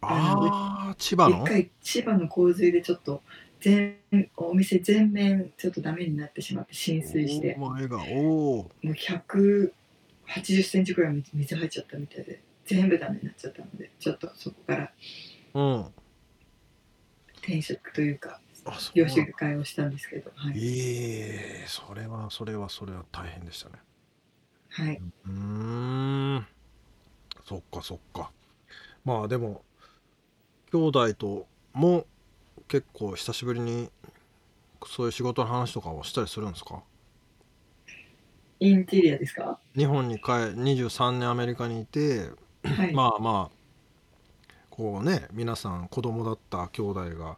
[0.01, 1.43] ああ、千葉の？
[1.43, 3.23] 一回千葉の洪水でちょっと
[3.59, 3.97] 全
[4.37, 8.63] お店全面ちょっとダメになってしまって浸水してお前が、おお。
[8.63, 9.71] もう180
[10.63, 14.91] センチぐらい水水入っちゃったみたいで全部ダメになっちゃったのでちょっとそこから
[15.55, 15.85] うん。
[17.49, 18.39] 転職というか
[18.93, 23.75] 業種替えをしたんですけどはい、ええそれはそれはそれは大変でしたね。
[24.69, 26.47] はい、うーん。
[27.43, 28.31] そっかそっか。
[29.03, 29.63] まあでも
[30.71, 32.05] 兄弟とも
[32.67, 33.89] 結構久しぶりに
[34.85, 36.83] そういう仕事の話とかをしたりするんですか？
[38.59, 39.57] インテリアですか？
[39.75, 42.29] 日本に帰23年アメリカにいて、
[42.63, 43.58] はい、まあまあ
[44.79, 47.35] こうね皆さん子供だった兄弟が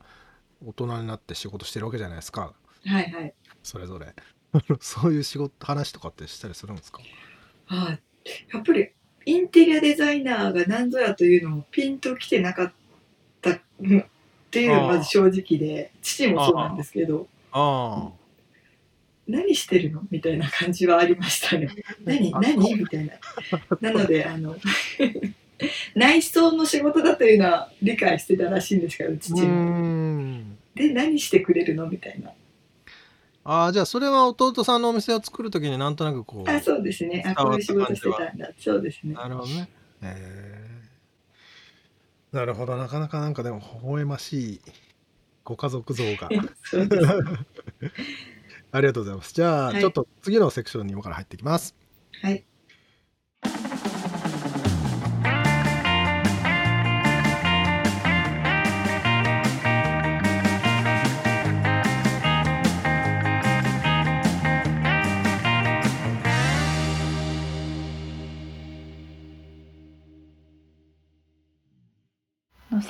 [0.63, 2.53] 大人になって仕事してるわけじゃないですか。
[2.85, 3.33] はいはい。
[3.63, 4.13] それぞれ。
[4.79, 7.01] そういう仕事話とかってしたりするんですか？
[7.65, 7.99] はい。
[8.53, 8.91] やっぱり
[9.25, 12.73] インテリアデザイナーが何ぞやというのをピンときてなかっ
[13.41, 13.49] た
[13.79, 14.05] うんっ
[14.51, 17.27] ていうのがまず正直で父もそうなんですけど。
[17.53, 18.11] あ
[19.27, 20.03] 何してるの？
[20.11, 21.69] みたいな感じはありましたね。
[22.05, 22.31] 何？
[22.35, 23.13] あ何みたいな。
[23.79, 24.55] なのであの
[25.95, 29.79] 内装の仕事だというのは理解してたらしいんですけど父ーも。
[29.79, 32.31] んで何してくれるのみたいな。
[33.43, 37.23] ああじゃあそれは弟さんのお店を作るときになんとなくこうあそうですね。
[37.25, 38.51] あこういう仕事してたんだ。
[38.57, 39.15] そうですね。
[39.15, 39.69] なるほどね
[40.03, 40.61] へえ
[42.31, 44.61] なるほどなかなかなんかでも微笑ましい
[45.43, 46.29] ご家族像が。
[48.73, 51.75] ありがとうございますじゃあ、はいちょっと次のセクションに今から入っていきます
[52.21, 52.45] はい。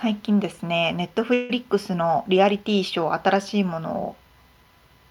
[0.01, 4.15] 最近ですね、ネットフリックスのリアリティショー新しいものを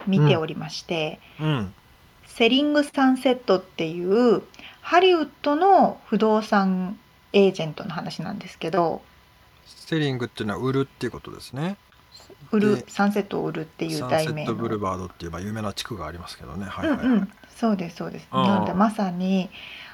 [0.08, 1.72] 見ておりまして、うん。
[2.26, 4.42] セリング・サンセットっていう
[4.80, 6.98] ハリウッドの不動産
[7.32, 9.00] エージェントの話なんですけど、
[9.64, 11.76] セリングっていうのは売るっていうことですね。
[12.50, 16.66] 売るでサンセットを売るっていうサンセッ題名トブルのバードっていうまあ有名な地区がありますけどね。
[16.66, 17.32] はいはいはい、うんうん。
[17.54, 18.26] そうですそうです。
[18.32, 18.42] うん。
[18.42, 19.50] なのでまさに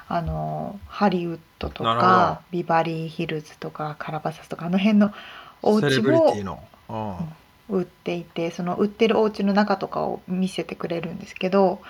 [0.09, 5.13] あのハリウッドとなるかビバリーヒルズとかカラバサスとかあの辺の
[5.61, 6.93] お家セレブリテをィの、う
[7.23, 7.79] ん。
[7.79, 11.81] 売っていてその売ってるお家の中とかを見せてくれるんですけど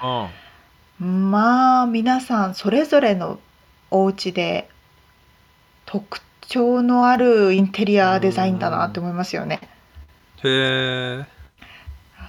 [1.00, 3.40] うん、まあ皆さんそれぞれの
[3.92, 4.68] お家で
[5.86, 9.62] 特徴のあるインテリアデザインだなって思いますよね。
[10.44, 11.26] へえ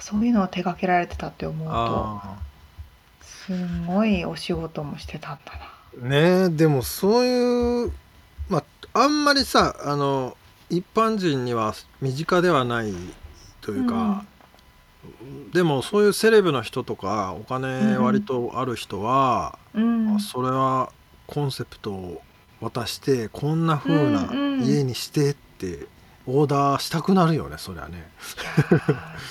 [0.01, 2.39] そういうのを手掛けられてたって思うとあ
[3.21, 3.53] す
[3.87, 5.78] ごいお仕事もしてたんだな。
[5.97, 6.45] ーね。
[6.47, 7.93] えでもそういう
[8.49, 10.37] まああんまりさあの
[10.71, 12.93] 一般人には身近ではない
[13.61, 14.25] というか、
[15.53, 20.93] でもそういうセレブの人とかお金割とある人は、うん、あそれは
[21.27, 22.23] コンセプトを
[22.61, 24.63] 渡してこんな風なうんうん。
[24.65, 25.87] 家にしてって
[26.27, 28.11] オーダーしたくなるよねそりゃね。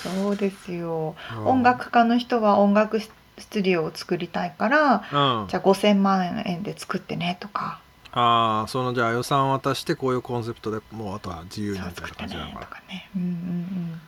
[0.02, 1.14] そうですよ。
[1.38, 1.46] うん。
[1.46, 2.98] 音楽家の人は音楽
[3.38, 5.00] スタジオを作りたいから、うん、
[5.48, 7.80] じゃあ5,000万円で作ってねとか、
[8.12, 13.08] ああそのじゃあ予算渡してこういうコンセプトでもうあとは自由にみたいな感じなのかなとかね。
[13.16, 14.00] うんうん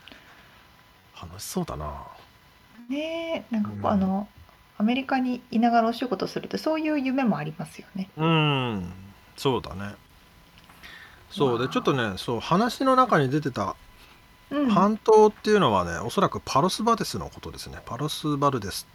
[1.20, 1.86] 楽しそうだな
[2.88, 2.94] うん。
[2.94, 4.28] ねえなんかこう、うんあの
[4.78, 8.08] アメリカにいながらお仕事するとそういう夢もありますよね。
[8.16, 8.90] うん
[9.36, 9.94] そうだね
[11.30, 13.76] そうでちょっとねそう話の中に出てた
[14.50, 14.70] うん。
[14.70, 18.86] 半島っていうのはねおそらくパロスバデスのことですねパロスバルデス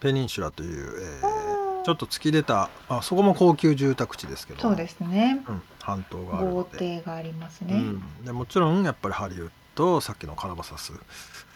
[0.00, 1.48] ペニンシュラという、えー
[1.84, 5.42] ちょっと突き出たあそこも高級住宅地ですけどそうですね。
[5.48, 6.78] うん、半島がある豪ので。
[6.78, 7.76] 邸がありますね。
[7.76, 10.92] うん、でもちろんやっぱりハリウッドさっきのカラバサス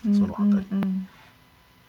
[0.07, 0.49] うんそのあたり。
[0.49, 1.09] うんうん。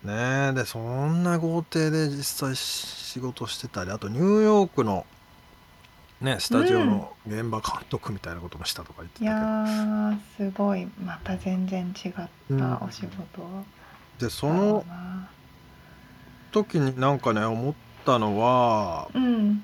[0.03, 0.53] ねえ。
[0.53, 5.05] でそんな豪邸で実際仕事してたりあとニューヨークの
[6.19, 10.85] ねスタジオの現場監督みたいなこともしたとか言っていやたーすごい。
[11.01, 12.13] また全然違っ
[12.59, 13.63] たお仕事けど
[14.19, 14.83] でその
[16.53, 17.73] 時になんかね思っ
[18.05, 19.63] たのはうん。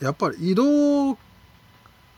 [0.00, 1.18] やっぱり移動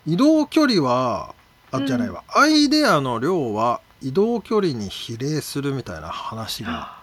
[0.07, 1.35] 移動距離は
[1.73, 6.97] あじゃないわ、アイデアの量は移動距離に比例するみたいな話が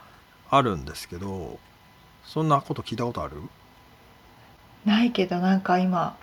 [0.50, 0.62] あ。
[0.62, 1.60] るんですけど
[2.24, 3.34] そんなこと聞いたことある？
[4.86, 6.18] ないけどなんか今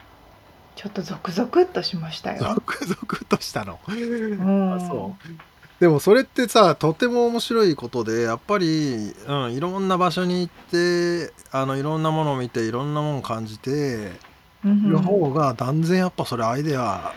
[0.74, 2.54] ちょっとゾクゾクっとしましたよ。
[2.54, 3.78] ゾクゾクとしたの。
[3.86, 4.74] うん。
[4.74, 5.30] あそう
[5.82, 14.12] でもそれってさとても面白いことでやっぱり、うん、いろんな場所に行ってあのいろんなものを見ていろんなものを感じて
[14.62, 17.12] る方が断然やっぱそれアイデア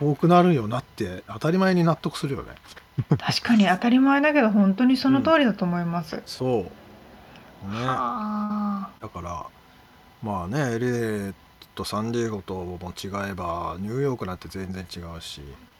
[0.00, 2.52] 多くなるよなって当たり前に納得するよね。
[3.20, 6.22] 確かに当たり前だけど本当にその通りだと思います。
[6.24, 6.60] そ
[7.68, 7.70] う。
[7.70, 7.84] ね。
[7.84, 9.44] はあだから
[10.22, 11.34] まあね LA
[11.74, 15.73] とサンディエゴとも違えばニューヨークなんて全然違うし、まあ、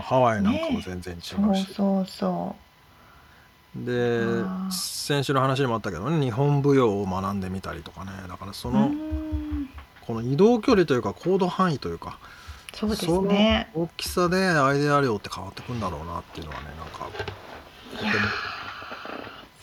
[0.00, 2.56] ハワイなんかも全然違うし、そうそうそ
[3.76, 4.22] で
[4.70, 8.70] 先週の話にもあったけどね日本舞踊を学んでみたりとかねだからそ。
[8.70, 9.68] の、ん
[10.06, 12.18] この移動距離というか行動範囲というか
[12.74, 13.70] そうですね。
[13.74, 17.08] 大きさでアイデア量って変わってくんだろうなっていうのはねなんか
[18.02, 18.16] いやー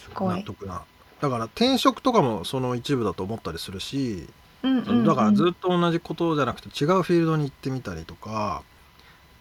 [0.02, 0.38] すごい。
[0.38, 0.84] 納得な
[1.20, 4.28] だから転職とかもその一部だと思ったりするし、
[4.64, 8.64] うんうんうんだからずっと同じことじゃなくて違うフィールドに行ってみたりとか、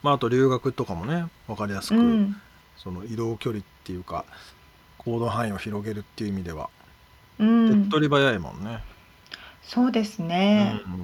[0.02, 2.36] まあ、あと留学とかもね分かりやすく、うん。
[2.76, 4.24] その移動距離っていうか
[4.98, 6.70] 行動範囲を広げるっていう意味では
[7.38, 7.84] 手うん。
[7.86, 8.82] っ、取り早いもんね。
[9.62, 10.80] そうですね。
[10.86, 11.00] うんうん。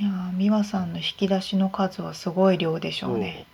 [0.00, 3.46] いやー美和さんの引き出しの数はすごい量でしょうね。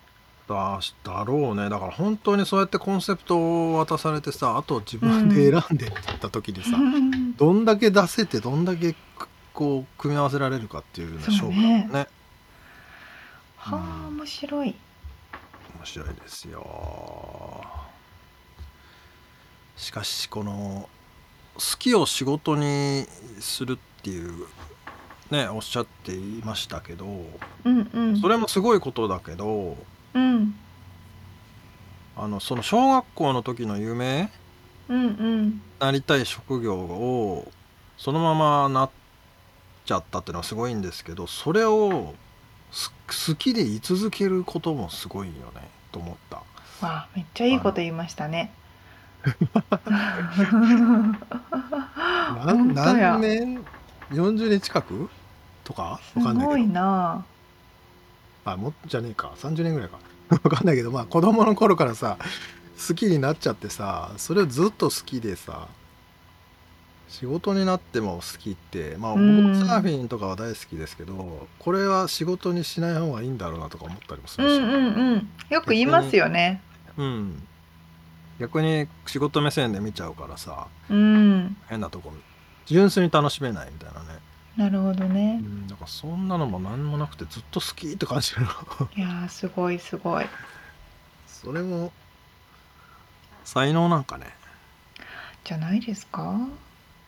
[0.46, 1.70] だだろうね。
[1.70, 7.34] だから本当にそうやってコンセプトを渡されてさあと自分で選んでって言った時にさ、うん。
[7.34, 12.08] どんだけ出せてどんだけくこう組み合わせられるかっていうの勝負だもんね
[13.64, 14.74] はあ面白い。
[15.77, 17.64] 面白いですよ
[19.77, 20.88] しかしこの
[21.57, 23.07] 好きを仕事に
[23.40, 24.46] するっていう
[25.31, 27.07] ねおっしゃっていましたけど
[27.64, 28.16] うんうん。
[28.20, 29.77] それもすごいことだけど
[30.14, 30.55] うん
[32.16, 34.31] あのその小学校の時の夢
[34.88, 35.62] うんうん。
[35.81, 37.50] なりたい職業を
[37.96, 38.90] そのままなっ
[39.85, 42.23] ちゃったっていうのはすごいんですけどそれをす
[43.06, 46.37] 好きでい続けることもすごいよねと思った。
[46.37, 46.44] わ
[46.83, 48.52] あめっちゃいいこと言いましたね。
[52.44, 52.75] 何
[53.20, 53.64] 年
[54.10, 55.08] ？40年近く？
[55.62, 56.00] とか？
[56.12, 56.72] すごいわかんないけど。
[56.72, 57.25] な。
[58.44, 59.33] あもじゃねえか。
[59.37, 59.98] 30年ぐらいか。
[60.31, 62.18] わかんないけど まあ子供の頃からさ
[62.88, 65.68] 好きになっちゃってさそれをずっと好きでさ
[67.21, 69.54] 仕事になっても好きってまあうん。
[69.54, 74.73] 僕サーフィンとかは大好きですけどこれは仕事にしない方がいいんだろうなとか思ったりもするし、うんうん
[75.12, 76.60] うんよく言いますよね。
[76.96, 77.42] うん。
[78.40, 81.56] 逆に仕事目線で見ちゃうからさうん。
[81.69, 82.12] 変なとこ
[82.67, 84.19] 純粋に楽しめないみたいなね、
[84.56, 88.48] なるほどうねん、だからそんなのも何もなくてずっと好きって感じるの。
[88.96, 90.25] いやーすごいすごい。
[91.29, 91.92] それも
[93.44, 94.35] 才能なんかね、
[95.44, 96.38] じゃないですか？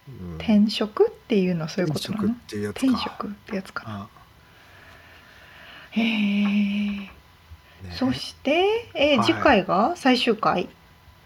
[0.08, 2.24] うん、転職っていうのはそういうことなの？
[2.28, 2.86] 転職ってやつか。
[2.86, 3.90] 転職ってやつかな。
[4.02, 4.08] あ。
[5.90, 7.10] へえね。
[7.98, 9.26] そして、えーはい。
[9.26, 9.94] 次回が？
[9.96, 10.68] 最終回？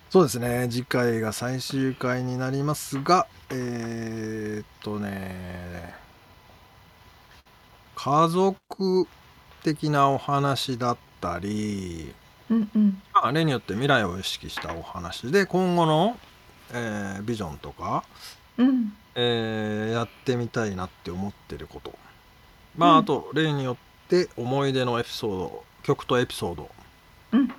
[0.09, 0.69] そうですね。
[0.71, 5.95] 次回が最終回になりますがえー、っとね
[7.95, 9.07] 家族
[9.63, 12.15] 的なお話だったり、
[12.49, 13.03] うんうん。
[13.13, 16.19] まあ、例によって未来を意識したお話で今後の、
[16.73, 18.05] えービジョンとか、
[18.61, 18.93] うん。
[19.15, 21.99] えーやってみたいなって思ってること。
[22.77, 22.99] まあ、うん。
[22.99, 23.77] あと例によっ
[24.09, 26.71] て思い出のエピソード曲とエピソード、
[27.33, 27.53] うん。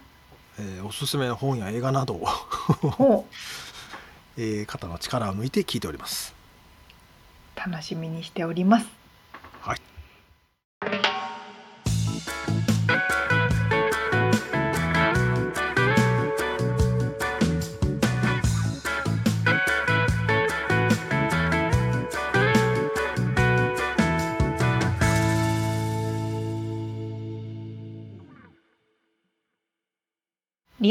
[0.59, 3.27] えーおすすめの本や映画などを。
[4.37, 6.33] えー肩の力を抜いて聞いております。
[7.55, 8.87] 楽しみにしております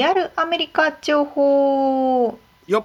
[0.00, 2.84] リアルアメリカ情報よっ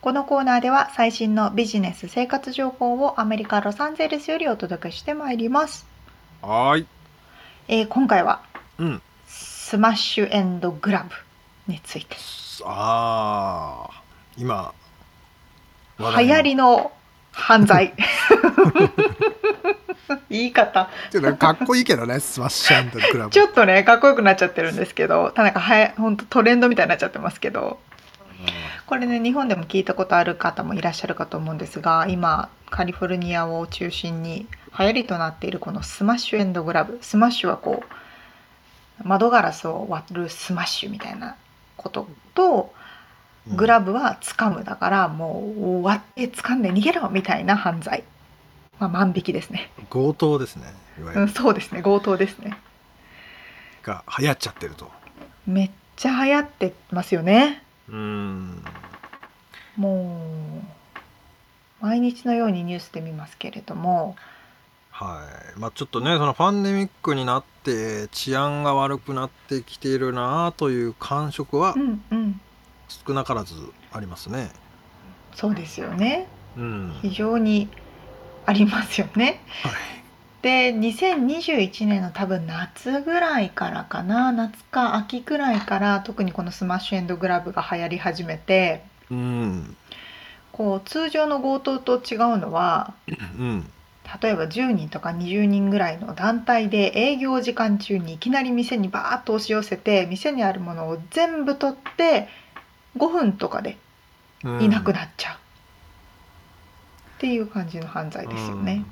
[0.00, 5.86] このコーナーでは最新のビジネス生活情報をアメリカ・ロサンゼルスよりお届けしてまいります、
[6.42, 6.86] はーい。
[7.68, 8.42] えー今回は
[8.78, 9.02] うん。
[9.28, 12.16] smash and grab について
[12.64, 14.02] ああ、
[14.36, 14.74] 今。
[16.00, 16.90] 流行りの
[17.30, 17.94] 犯罪
[20.30, 20.88] 言い方。
[21.10, 23.30] ちょっとかっこいいけどね、 smash grab。
[23.30, 27.78] ちょっとねかっこよくなっちゃってるんですけどなんかはやほんとトレンドみたいになっちゃってますけど。
[28.86, 34.46] これね日本でも聞いたことある方もいらっしゃるかと思うんですが今カリフォルニアを中心に
[34.78, 41.36] 流行りとなっているこの smash and grab。smash はこう窓ガラスを割るスマッシュみたいな
[41.76, 42.72] ことと
[43.48, 43.56] うん。
[43.56, 44.64] grab は掴む。
[44.64, 48.04] だからもう割って掴んで逃げろみたいな犯罪、
[48.78, 50.64] まあ、万引きですね、強盗ですね。
[50.98, 52.58] いわゆるうん、そうですね強盗ですね
[53.82, 54.90] が流行っちゃってると。
[55.46, 58.62] めっちゃ流行ってますよねうん。
[59.76, 60.20] も
[61.80, 64.16] う毎日のようにニュースで見ますけれども
[64.90, 65.22] は
[65.56, 65.60] い。
[65.60, 72.40] まあちょっとね、そのパンデミックになって治安が悪くなってきているなという感触はうんうん
[72.88, 73.54] 少なからず
[73.92, 74.50] ありますね。
[75.34, 76.98] そうですよねうん。
[77.02, 77.68] 非常に
[78.46, 79.72] ありますよねはい。
[80.42, 89.76] で2021年の多分夏ぐらいからかな夏か秋ぐらいから特にこのスマッシュエンドグラブが流行り始めてうん。
[90.52, 93.70] こう通常の強盗と違うのはうん。
[94.22, 102.28] 例えば10人とか20人ぐらいの団体で営業時間中にいきなり店にバーッと押し寄せて店にあるものを全部取って
[102.96, 103.76] 5分とかで
[104.44, 105.38] うんいなくなっちゃう、
[107.16, 108.84] っていう感じの犯罪ですよね。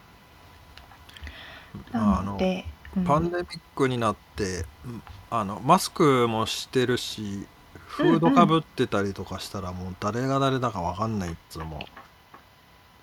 [1.92, 2.00] うん。
[2.00, 2.64] なので、
[2.96, 3.04] うん。
[3.04, 7.44] パンデミックになってうんあのマスクもしてるし
[7.88, 11.86] フードかぶってたりとかしたらもう誰が誰だか分かんないっつうのも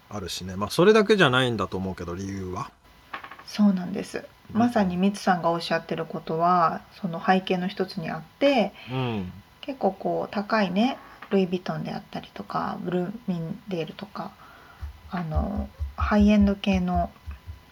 [0.09, 0.55] あるしね。
[0.55, 2.71] まあそれだけじゃないんだと思うけど理由は。
[3.45, 4.25] そうなんです。
[4.53, 9.33] まさにミツさんがおっしゃってることはその背景の一つにあってうん。
[9.61, 10.97] 結構こう高いね
[11.29, 14.31] ルイ・ヴィトンであったりとかブルーミンデールとか
[15.11, 17.11] あのハイエンド系の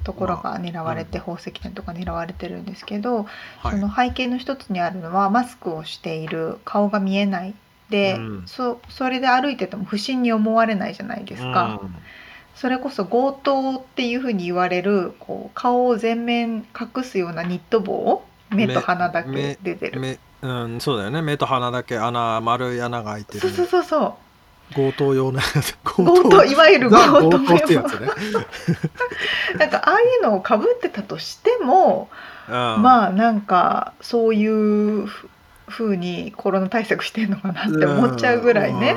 [0.03, 3.25] ところが狙われて、ま宝石店とか狙われてるんですけど、
[3.59, 3.71] はい。
[3.71, 7.53] その背景の一つにあるのはマスクをしている顔が見えない
[7.89, 8.43] で、うん。
[8.45, 11.79] そそれで歩いてても不審に思われないじゃないですか。
[11.81, 11.95] うん。
[12.55, 19.99] それこそ強盗っていうふうに言われるこう顔を全面隠すようなニット帽目と鼻だけ出てる。
[19.99, 21.21] 目うんそうだよね。
[21.21, 23.39] 目と鼻だけ穴丸い穴が開いてる。
[23.39, 24.13] そうそうそうそう
[24.75, 28.07] 強盗用のやつ強強盗いわゆる強ザ盗強盗ってやつね。
[29.57, 32.09] なんかああいうのをかぶってたとしても、
[32.47, 35.29] ままあなんかそういうふ
[35.69, 38.95] 風にコロナ対策してんのかなって思っちゃうぐらいね。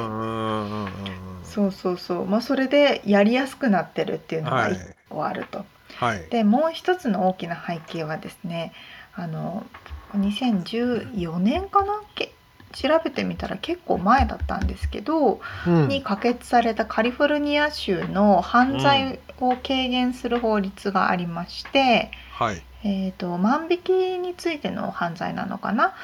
[1.44, 5.64] そうそうそうまあそれでやりやすくなってるっていうのがはい一個あると。
[5.96, 6.26] はい。
[6.30, 8.72] でもう一つの大きな背景はですね
[9.14, 9.66] あの
[10.14, 12.00] 2014年かな？
[12.14, 12.32] け
[12.72, 15.88] 調べてみたら結構前だったんですけど、うん。
[15.88, 22.62] に可決されたカリフォルニア州の犯罪を軽減する法律がありまして、はい。
[22.84, 25.94] えー、と万引きについての犯罪なのかな、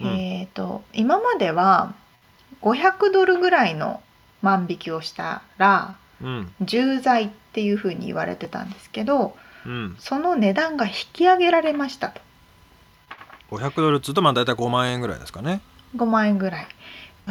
[0.00, 0.06] うん。
[0.08, 1.94] えー、と今までは
[2.62, 4.02] 500ドルぐらいの
[4.42, 6.52] 万引きをしたらうん。
[6.60, 9.96] 重罪っていうふうに言われてたんですけどうん。
[9.98, 12.20] その値段が引き上げられましたと。
[13.50, 15.60] 500ドルっつうとまあ大体5万円ぐらいですかね
[15.96, 16.66] 5万円ぐらい。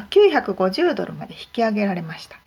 [0.09, 2.37] 950ドルまで引き上げられました。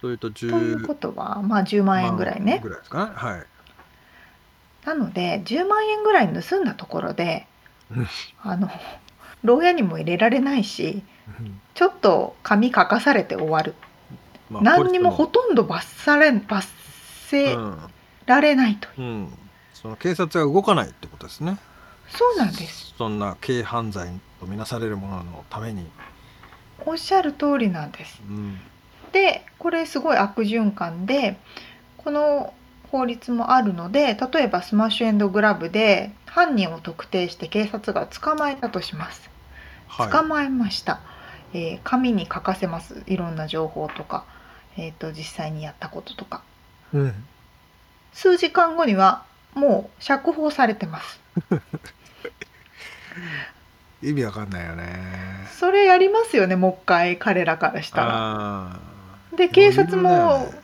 [0.00, 2.60] それと10ということはまあ10万円ぐらいね。
[2.62, 3.12] ぐらいですかね。
[3.14, 3.46] はい。
[4.84, 7.46] なので10万円ぐらい盗んだところで
[7.90, 8.06] うん。
[8.42, 8.68] あの
[9.42, 11.02] 牢屋にも入れられないし
[11.40, 11.60] うん。
[11.74, 13.74] ちょっと紙書かされて終わる。
[14.50, 16.68] まあ何にもポほとんど罰され罰
[17.28, 17.78] せうん
[18.26, 19.38] られないという、うん、
[19.74, 21.58] その警察が動かないってことですね
[22.14, 22.94] そうなんです。
[22.96, 24.08] そんな軽犯罪
[24.40, 25.86] とみなされるもののために、
[26.84, 28.20] おっしゃる通りなんです。
[28.28, 28.60] うん。
[29.12, 31.36] でこれすごい悪循環で
[31.98, 32.54] この
[32.90, 39.30] 法律もあるので例えばスマッシュエンドグラブで犯人を特定して警察が捕まえたとします。
[39.86, 41.00] はい、捕まえました、
[41.52, 43.02] えー紙に書かせます。
[43.06, 44.24] いろんな情報とか、
[44.78, 46.42] えー、と実際にやったこととか。
[46.94, 47.14] うん、
[48.12, 51.20] 数時間後にはもう釈放されてます
[54.02, 55.46] 意味わかんないよね。
[55.58, 58.10] それやりますよねもう一回彼らからしたら。
[58.10, 58.80] あ
[59.36, 60.62] で警察もね。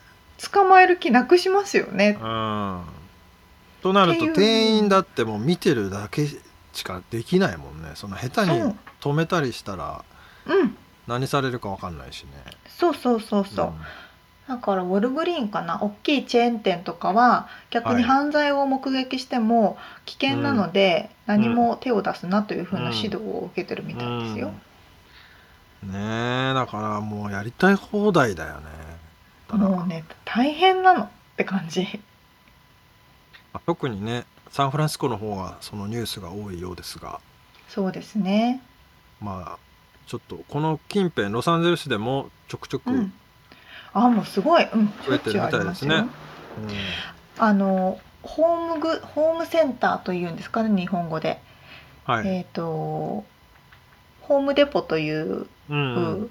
[0.53, 2.18] 捕まえる気なくしますよね。
[2.20, 2.76] ー。
[2.76, 2.84] うん
[3.80, 7.90] となると店員だってもう見てるだけしかできないもんね。
[7.94, 10.05] その下手に止めたりしたら
[10.46, 10.76] うん。
[11.07, 12.30] 何されるかわかんないしね。
[12.68, 13.72] そうそうそうそう、
[14.49, 15.82] だからウォルグリーンかな？
[15.82, 19.76] 大きいチェーン店とかは逆はいに犯罪を目撃しても
[20.07, 24.49] 危険なので何も手を出すなというふうな指導を受けてるみたいですよ。
[24.49, 24.61] うん
[25.80, 28.66] ねえだからもうやりたい放題だよね
[29.53, 31.86] もうね大変なのって感じ。
[33.53, 37.20] まあ特にねサンフランシスコの方がそのニュースが多いようですが
[37.68, 38.61] そうですね。
[39.20, 39.59] まあ
[40.09, 43.12] ちょっとこの近辺ロサンゼルスでもちょくちょく、うん。
[44.05, 45.51] あもうすごい、うん、増えてるみ。
[45.51, 46.07] たいですね。
[47.38, 51.40] あのホームグホームセンターというんですかね日本語で。
[52.09, 56.30] うんはい、えっ、とホームデポといううんうん。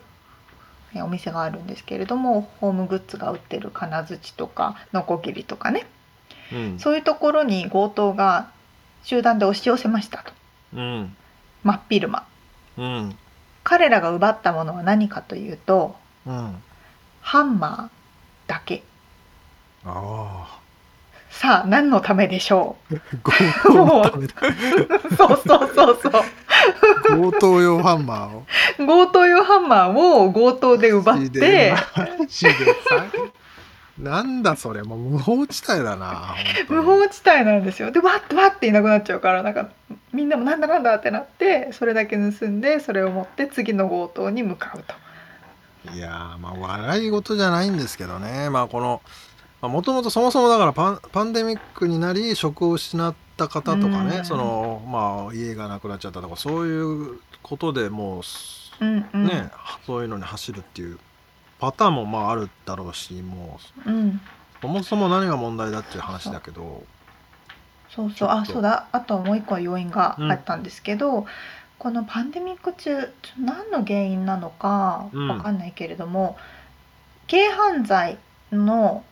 [0.96, 5.86] えお店があるんですけれどもホームグッズが売ってる金槌とかノコギリとかね。
[6.52, 6.80] うん。
[6.80, 8.50] そういうところに強盗が
[9.04, 10.34] 集団で押し寄せましたと。
[10.76, 11.16] うん。
[11.64, 12.26] 真っ昼間。
[12.78, 13.18] うん。
[13.68, 16.64] 彼らが奪ったものは何かというとうん
[17.28, 18.84] ハンマーだけ。
[19.84, 20.60] ああ
[21.30, 22.78] さあ何のためでしょ
[23.22, 24.34] 強盗のためだ。
[24.48, 26.00] うそうそうそう。
[26.02, 28.46] そう強盗用ハンマーを。
[28.78, 31.74] 強盗用ハンマーを強盗で奪って。
[34.00, 36.34] なんだそれもう無法地帯だな
[36.70, 37.92] 無法地帯なんですよ。
[37.92, 39.70] でわってわっていなくなっちゃうからなんか
[40.14, 44.96] みんなもなんだなんだってなってそれだけ盗んでそれを持って次の強盗に向かうと。
[45.94, 48.50] いやーまあ笑い事じゃないんですけどね。
[48.50, 49.02] まあこの
[49.62, 54.26] もともとそもそもだからパンパンデミックになり職を失った方とかねうん。
[54.26, 58.22] そのまあ家がなくなっちゃったとかそういうことでも
[58.82, 59.26] ううんうん。
[59.26, 59.52] ね、
[59.86, 61.00] そういうのに走るっていう
[61.60, 64.22] パターンもまああるだろうしもううん、
[64.62, 66.84] そもそも何が問題だっていう話だけど
[67.90, 68.30] そうそう。
[68.30, 68.88] あそうだ。
[68.92, 71.26] あともう一個要因があったんですけど、
[71.80, 75.28] このパンデミック中何の原因なのかうん。
[75.28, 76.38] わかんないけれども、
[77.30, 78.18] 軽犯罪
[78.52, 79.04] の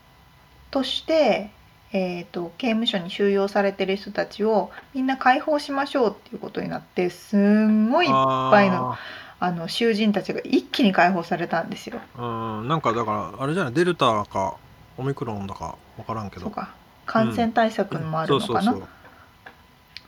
[0.71, 1.51] として、
[1.93, 8.95] えー、と刑務所に収容されてる人たちをみんな解放しましょうっていうことになってすんごいいっぱいの
[9.39, 11.99] あの囚人たちが一気に解放されたんですよ。
[12.17, 12.21] う
[12.63, 12.67] ん。
[12.67, 13.73] なんかだからあれじゃない？
[13.73, 14.55] デルタか
[14.97, 16.43] オミクロンだか分からんけど。
[16.43, 16.73] そうか。
[17.05, 18.61] 感染対策もあるのかな？
[18.63, 18.87] そうそうそう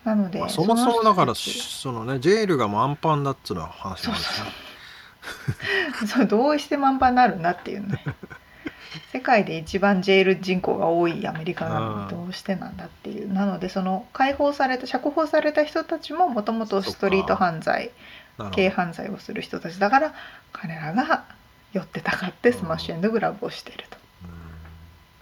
[0.07, 8.01] なので、まあそもそもだからそのねジェイルが満帆だっつうのは話なんですねそう どうして満帆になるんだっていうね。
[9.11, 13.31] 世界で一番ジェイル人口が多いアメリカなのうんにどうしてなんだっていう。
[13.31, 17.91] なのでその解放された釈放された人たちももともとストリート犯罪
[18.37, 19.77] 軽犯罪をする人たち。
[19.77, 20.13] だから
[20.53, 21.25] 彼らが
[21.73, 23.97] 寄ってたかってスマッシュエンドグラブをしていると。
[24.23, 24.29] うん。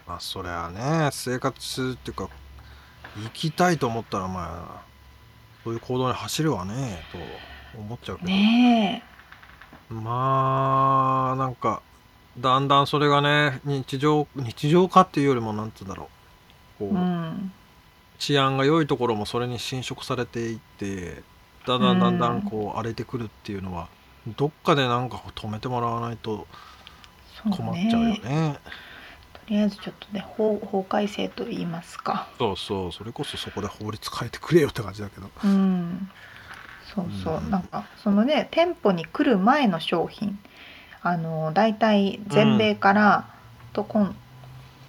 [0.08, 2.30] まあそりゃね生活っていうか
[3.24, 4.82] 生きたいと思ったらまあ
[5.64, 9.04] そういう行動に走るわねと思っちゃうけど、ね
[9.90, 11.82] まあなんか
[12.38, 16.10] だんだんそれがね日常日常化っていうよりもなんつうんだろ
[16.80, 16.90] う。
[16.90, 17.52] こえ、う、うん、
[18.18, 21.24] 治安が良いところもそれに侵食されていって
[21.68, 23.88] だんだんだんだんこう荒れてくるっていうのは
[24.28, 26.48] どっかでなんか止めてもらわないと
[27.50, 28.60] 困っちゃうよね。
[28.64, 28.85] と
[29.48, 32.28] りあえずちょっとね法法改正と言いますか。
[32.38, 32.92] そうそう。
[32.92, 35.30] それこそそこで法律変えてくれよって感じだけど。
[35.44, 36.10] うん。
[36.94, 37.52] そうそう、うん。
[37.52, 40.40] なんかそのね店舗に来る前の商品
[41.02, 43.30] あの大体全米から
[43.74, 44.16] とこん、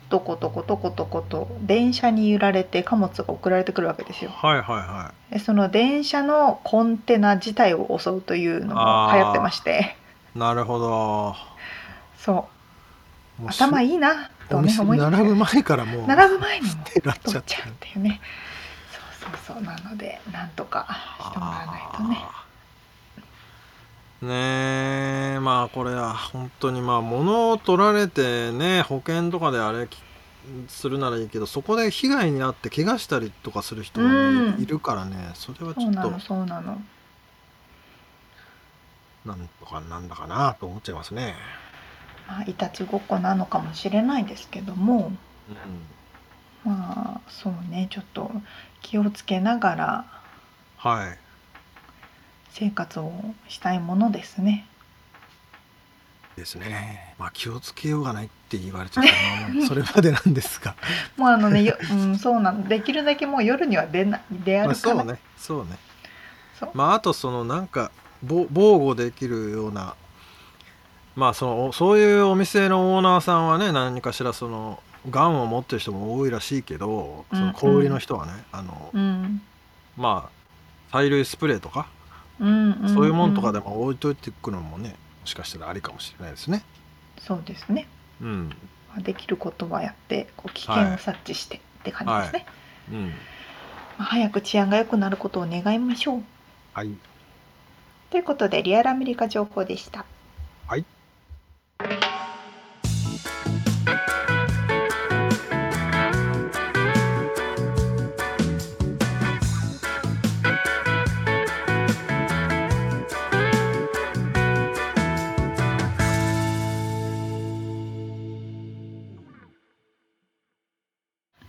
[0.08, 4.30] とことことことこと電車に揺られて貨物が送られてくるわけですよ。
[4.30, 9.96] はいはいはでその電車のコンテナ自体を襲うというのも流行ってまして。
[10.34, 11.34] いなるほど。
[12.16, 12.48] そ
[13.42, 13.48] う。
[13.48, 14.28] 頭いいな。
[14.28, 18.20] とお店並ぶ前からもう並ぶ前にも狙っちゃって取っちゃうっていうね
[19.20, 19.62] そうそうそう。
[19.62, 20.86] なのでなんとか
[21.20, 22.26] してもらわないとね。
[24.22, 24.32] ね
[25.36, 29.98] えまあこれは本当にまあ物を取られてね保険とかであれき
[30.68, 35.32] するならいいけどそこで被害に遭って怪我したりとかする人もうんいいるからね。
[35.34, 36.80] それはちょっとそうなのそうなの。
[39.26, 41.34] なんとかなんだかなと思っちゃいますね。
[42.26, 45.12] まあいたちごっこなのかもしれないですけども
[46.64, 48.30] うん、まあそうねちょっと
[48.82, 50.16] 気をつけながら
[50.76, 51.18] はい。
[52.50, 53.12] 生活を
[53.48, 54.66] したいものですね。
[56.36, 57.14] ですね。
[57.18, 60.76] まあ気をつけようがないって言われちゃったのは それまでなんですが。
[61.16, 62.68] もうあのね、ようん、そうなの。
[62.68, 65.18] できるだけもう夜には出な出まあ歩かない、そうね。
[65.36, 65.78] そうね。
[66.60, 66.70] そう。
[66.74, 67.90] まああとそのなんか
[68.22, 69.94] ぼ防護できるような
[71.16, 79.42] まあそのそういうお店のオーナーさんはね何かしらそのがんを持ってる人も多いらしいけどその小売りの人はね、あのうん。
[79.96, 80.28] ま
[80.92, 81.88] あ催涙スプレーとか、
[82.38, 82.48] そう
[83.06, 84.90] いうもんとかでも置いといてくのもね
[85.20, 86.62] もしかしたらありかもしれないですね。
[87.18, 87.88] そうですね。
[88.20, 88.48] うん。
[88.90, 92.46] まあできることはやってこう危険を察知してって感じですね、
[92.92, 93.06] うん。
[93.06, 93.12] ま
[94.00, 96.22] あ早く治安が良くなることを願いましょう。
[96.74, 96.90] はい。
[98.10, 100.04] ということでリアルアメリカ情報でした。
[100.66, 100.84] はい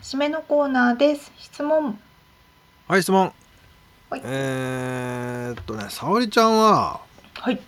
[0.08, 1.34] 締めのコーナーです。
[1.38, 2.00] 質問。
[2.88, 3.34] はい質問、
[4.10, 4.22] はい。
[4.24, 7.02] えーっとね沙織ちゃんは
[7.34, 7.60] はい。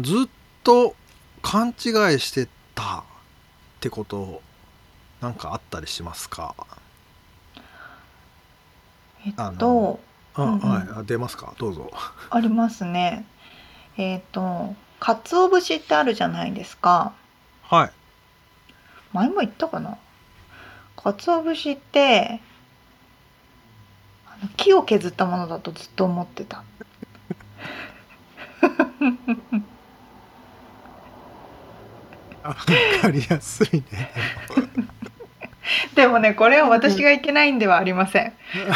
[0.00, 0.28] ずっ
[0.64, 0.96] と
[1.40, 1.74] 勘違い
[2.18, 3.02] してたっ
[3.78, 4.42] てこと
[5.20, 6.52] なんかあったりしますか？
[9.24, 10.00] えっあと
[10.34, 10.58] あ、うんうん。
[10.68, 11.54] はいあ出ますか？
[11.58, 11.92] どうぞ。
[12.30, 13.24] ありますね。
[13.96, 17.12] えっと鰹節ってあるじゃないですか。
[17.62, 17.92] はい。
[19.12, 19.96] 前も言ったかな？
[20.96, 22.40] 鰹節って
[24.26, 26.64] あの木を削ったものだとずっと思ってた。
[32.42, 34.10] あ分かりやすいね。
[35.94, 38.32] でもねこれは私がいけないんではありません。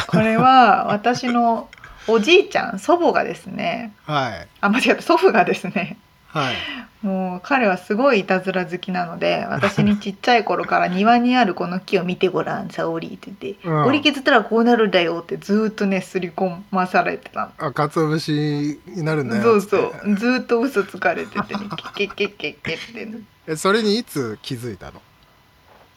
[0.09, 1.69] これは私の
[2.07, 3.93] おじいちゃん祖母がですね。
[4.05, 4.49] はい。
[4.61, 5.03] あ間違った。
[5.03, 5.99] 祖父がですね
[6.29, 6.57] はい。
[7.01, 13.85] もう彼はすごいいたずら好きなので私にちっちゃい頃から庭にあるこの木を見てごらん沙織って言って「うん。
[13.87, 17.67] 折り削ったらこうなるんだよ」ってずーっとねすり込まされてたの。
[17.69, 21.61] あ鰹節になるんだよそうそうずーっと嘘つかれててね
[21.95, 23.19] ケケケケケってね。
[23.47, 25.01] えそれにいつ気づいたの？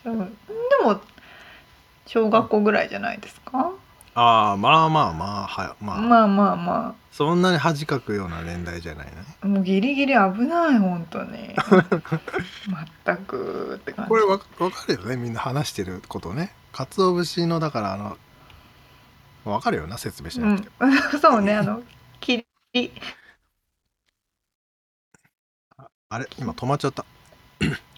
[0.06, 0.18] うん。
[0.20, 0.26] で
[0.84, 1.02] も
[2.06, 3.72] 小学校ぐらいじゃないですか？
[4.14, 11.56] ああまあまあまあはまあ、まあまあまそんなに恥かくような年代じゃないねあもうギリギリ危ない本当に。
[13.06, 14.10] 全くって感じ。
[14.10, 16.54] これわわかるよねみんな話してることね。
[16.74, 18.18] 鰹節のだからあの
[19.46, 21.18] わかるよな説明しなくて。
[21.18, 21.82] ん、 そうねあの
[22.20, 22.92] 切り。
[26.10, 27.06] あれ今止まっちゃった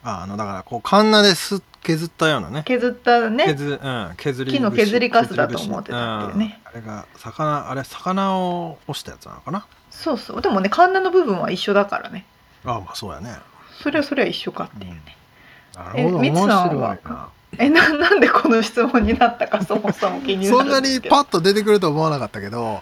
[0.04, 2.64] ああのだからこうカンナです削ったようなね。
[2.66, 3.46] 削ったね。
[3.46, 6.62] 削,、うん、削り木の節削りカスだと思ってたっていうね。
[6.66, 6.72] うん。
[6.72, 9.66] あれが魚あれ魚を干したやつなのかな？
[9.92, 10.42] そうそう。
[10.42, 12.26] でもねカンナの部分は一緒だからね。
[12.66, 13.36] ああまあそうやね。
[13.82, 15.18] それはそれは一緒かっていうね、
[15.76, 16.24] なるほど。
[16.24, 17.30] え面白いな。
[17.60, 22.82] えななんでこの質問になったか そもそも気になそんなにパッと出てくると思わなかったけど、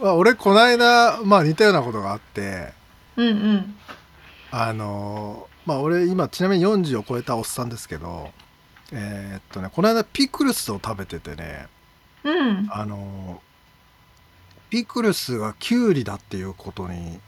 [0.00, 2.72] まあ、俺この間、まあ、似たようなことがあって。
[3.16, 3.76] うんうん。
[4.50, 8.30] あのーまあ俺今ちなみに40を超えたおっさんですけど
[8.90, 11.66] えーっとねこの間ピクルスを食べててね
[12.24, 12.68] うん。
[12.72, 13.48] あのー
[14.70, 17.20] ピクルスがキュウリだっていうことに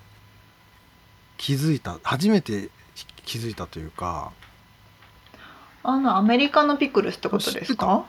[1.38, 2.68] 気づいた初めて
[3.24, 4.32] 気づいたというか
[5.82, 8.04] あのアメリカのピクルスってことですか？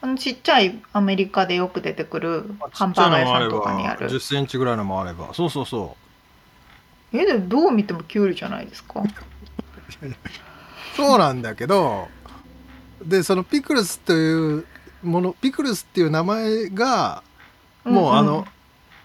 [0.00, 4.08] あのちっちゃいアメリカでよく出てくるハンバーガー屋さんとかにある。
[4.08, 5.34] 10センチぐらいのもあれば。
[5.34, 5.96] そうそうそ
[7.22, 9.00] えでもどう見てもキュウリじゃないですか。
[9.00, 9.04] う
[10.96, 12.08] そうなんだけど
[13.04, 14.66] でそのピクルスという
[15.02, 17.22] ものピクルスっていう名前が
[17.84, 18.44] もうあの、んん。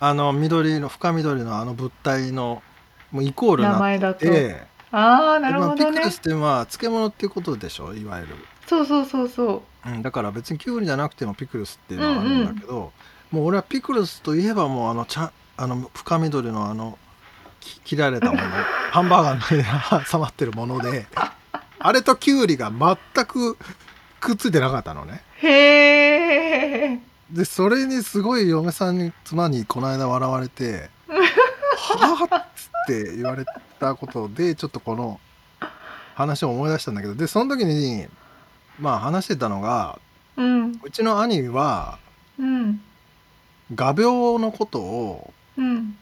[0.01, 2.63] あの緑の深緑のあの物体の
[3.11, 4.19] もうイコールになっ名前だと。
[4.21, 5.91] てああなるまあほどね。
[5.91, 8.35] ピクルスってまあ漬物っていうことでしょいわゆる、
[8.67, 9.89] そうそうそうそう。
[9.89, 12.91] うん、だから別にキュウリじゃなくてもピクルスっていうのはあるんだけど、
[13.31, 17.08] もう俺はピクルスといえばもうあの茶あの深緑のあのき
[17.59, 18.39] 切られたもの
[18.91, 21.07] ハンバーガーの上に挟まってるもので
[21.79, 23.57] あれとキュウリが全く
[24.19, 25.23] くっついてなかったのね。
[25.37, 26.99] へえ
[27.31, 33.45] でそれにすごい嫁さんに妻にこの間笑われて「はあ?」っつって言われ
[33.79, 35.19] たことでちょっとこの
[36.15, 38.07] 話を思い出したんだけどでその時に
[38.79, 39.99] まあ話してたのが
[40.35, 40.79] うん。
[40.83, 41.99] うちの兄は
[42.39, 42.81] うん。
[43.75, 45.95] 画鋲のことをうん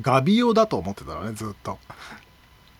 [0.00, 1.78] 画ビオだと思ってたのねずっと。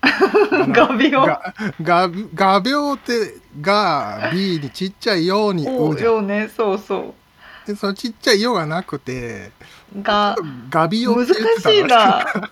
[0.72, 1.22] ガビオ？
[1.24, 6.48] がが画鋲って「が」「B」にちっちゃい「よ」に「おう」よね。
[6.48, 7.14] そうそ
[7.66, 9.50] でそのちっちゃい「よ」がなくて
[9.94, 10.36] うが
[10.70, 12.26] 画鋲難って言ってたのしいな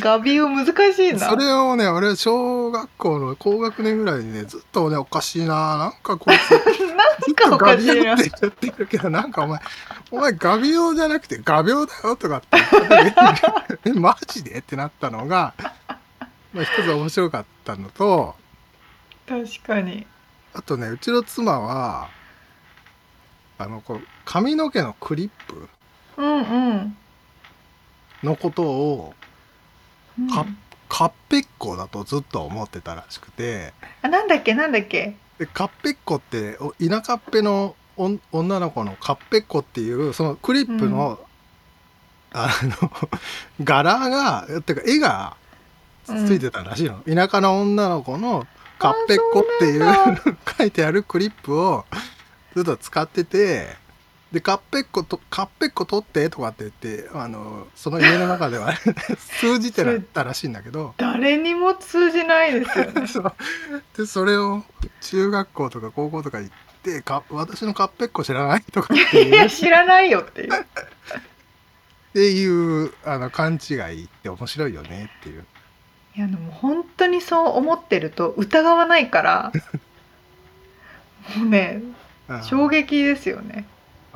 [0.00, 1.18] ガビオ難しいな。
[1.30, 5.78] それをね俺小学校の高学年ぐらいにねずっとねおかしいな。
[5.78, 6.50] なんかこいつ
[6.94, 8.14] なんかおかしいな。
[8.14, 9.60] 言っちゃってるけどなんかお前
[10.10, 14.58] お前ガビオじゃなくて画鋲だよとかって言って えマジで？
[14.58, 15.54] ってなったのが、
[16.52, 18.34] まあ、一つ面白かったのと
[19.28, 20.06] 確かに。
[20.54, 22.08] あとねうちの妻は
[23.58, 25.68] あのこう髪の毛のクリップ
[26.16, 26.40] うんう
[26.78, 26.96] ん。
[28.22, 29.14] のことを
[30.18, 30.30] うん。
[30.30, 30.46] か
[30.88, 33.72] カッペッコだとずっと思ってたらしくて。
[34.02, 35.16] あなんだっけなんだっけ？
[35.38, 41.18] でカッペッコってお田舎っぺの女の子のカッペッコっていうそのクリップの、
[42.32, 42.48] あ
[42.82, 42.90] の
[43.64, 45.36] 柄がっていうか絵が
[46.06, 48.46] ついてたらしいの、田舎の女の子の
[48.78, 51.84] カッペッコっていう 書いてあるクリップを
[52.54, 53.76] ずっと使ってて
[54.34, 58.74] でカッペッコとカッペッコ取ってとかって言ってあのその家の中では
[59.16, 60.92] 数字ってたらしいんだけど。
[60.96, 63.06] 誰にも通じないですよね。
[63.06, 63.32] そう。
[63.96, 64.64] でそれを
[65.02, 70.50] 中学校とか高校とか行ってか私のカッペッコ知らないとかっていいや知らないよっていう。
[72.12, 75.44] ていうあの勘違いって面白いよねっていう。
[76.16, 79.52] いやでも本当にそう思ってると疑わないから
[81.38, 81.82] もうね
[82.26, 83.66] あ衝撃ですよね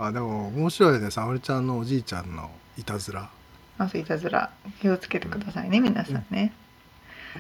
[0.01, 1.11] あでも面白いね。
[1.11, 3.29] 沙織ちゃんのおじいちゃんのいたずら。
[3.77, 4.51] まずいたずら。
[4.81, 6.53] 気をつけてくださいね皆さんね。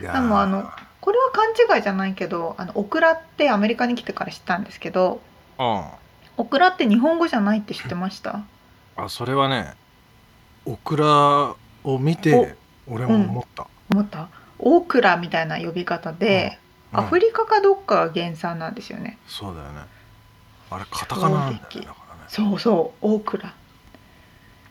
[0.00, 0.68] いやでもあの
[1.00, 5.20] これは勘違いじゃないけどあのオクラってアメリカに来てから知ったんですけど
[5.58, 5.84] うん。
[6.36, 8.42] オクラって日本語じゃないって知ってました？
[8.96, 9.74] あそれはね
[10.64, 11.54] オクラ
[11.84, 12.56] を見て
[12.88, 14.28] 俺も思った、思った？
[14.58, 16.58] オクラみたいな呼び方で、
[16.92, 17.00] うん。
[17.00, 19.18] アフリカかどっかが原産なんですよね。
[19.26, 19.80] そうだよね。
[20.70, 21.88] あれカタカナなんだよね
[22.28, 23.52] そうそうオクラっ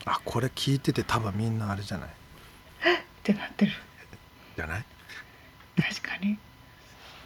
[0.06, 2.10] あこれ聞いてて多分みんなあれじゃない？
[3.24, 3.72] てなってる。
[4.56, 4.86] じゃない？
[5.76, 6.38] 確かに。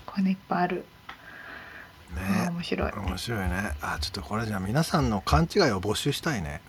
[0.05, 0.85] これねいっぱいある、
[2.15, 2.49] ね。
[2.49, 2.91] 面白い。
[2.91, 3.71] 面白いね。
[3.81, 6.61] あちょっとこれじゃあ皆さんの勘違いを募集したいね。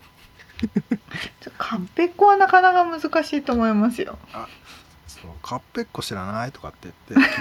[1.57, 4.17] カッペッコはなかなか難しいと思いますよ。
[5.07, 7.33] そうカッペッコ知らないとかって言って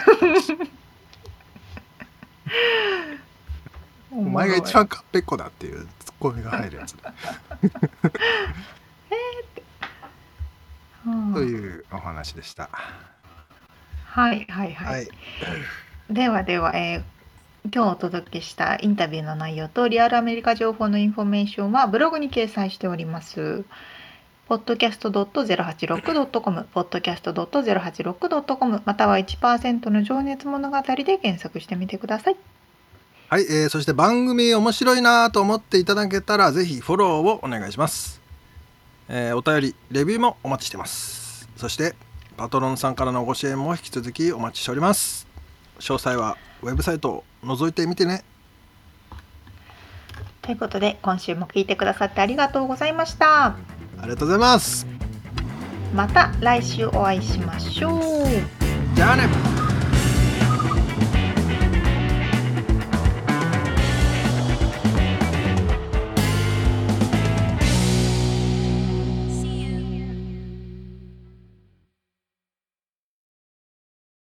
[4.13, 7.15] お前が一番カッペッコだっていうツッコミが入るやつだ、
[11.07, 11.35] うん。
[11.35, 12.69] というお話でした。
[14.05, 15.09] はいはいはい、はい。
[16.11, 17.03] ではでは、えー
[17.73, 23.65] 今日お届けしたインタビューの内容とリアルアメリカ情報のインフォメーションはブログに掲載しております。
[24.49, 32.37] podcast.086.com、podcast.086.com、または1%の情熱物語で検索してみてください。
[33.33, 38.21] はい、えーそして番組面白いなと思っていただけたらぜひフォローをお願いします、
[39.09, 41.49] えーお便りレビューもお待ちしてます。
[41.57, 41.95] そして
[42.37, 45.27] パトロンさんからのご支援も引き続きお待ちしております。
[45.79, 48.23] 詳細はウェブサイトを覗いてみてね。
[50.43, 53.47] ということで、今週も聞いてくださってありがとうございました。
[53.47, 53.57] あ
[54.03, 54.87] りがとうございます。
[55.95, 58.27] また来週お会いしましょう。
[58.95, 59.72] じゃあね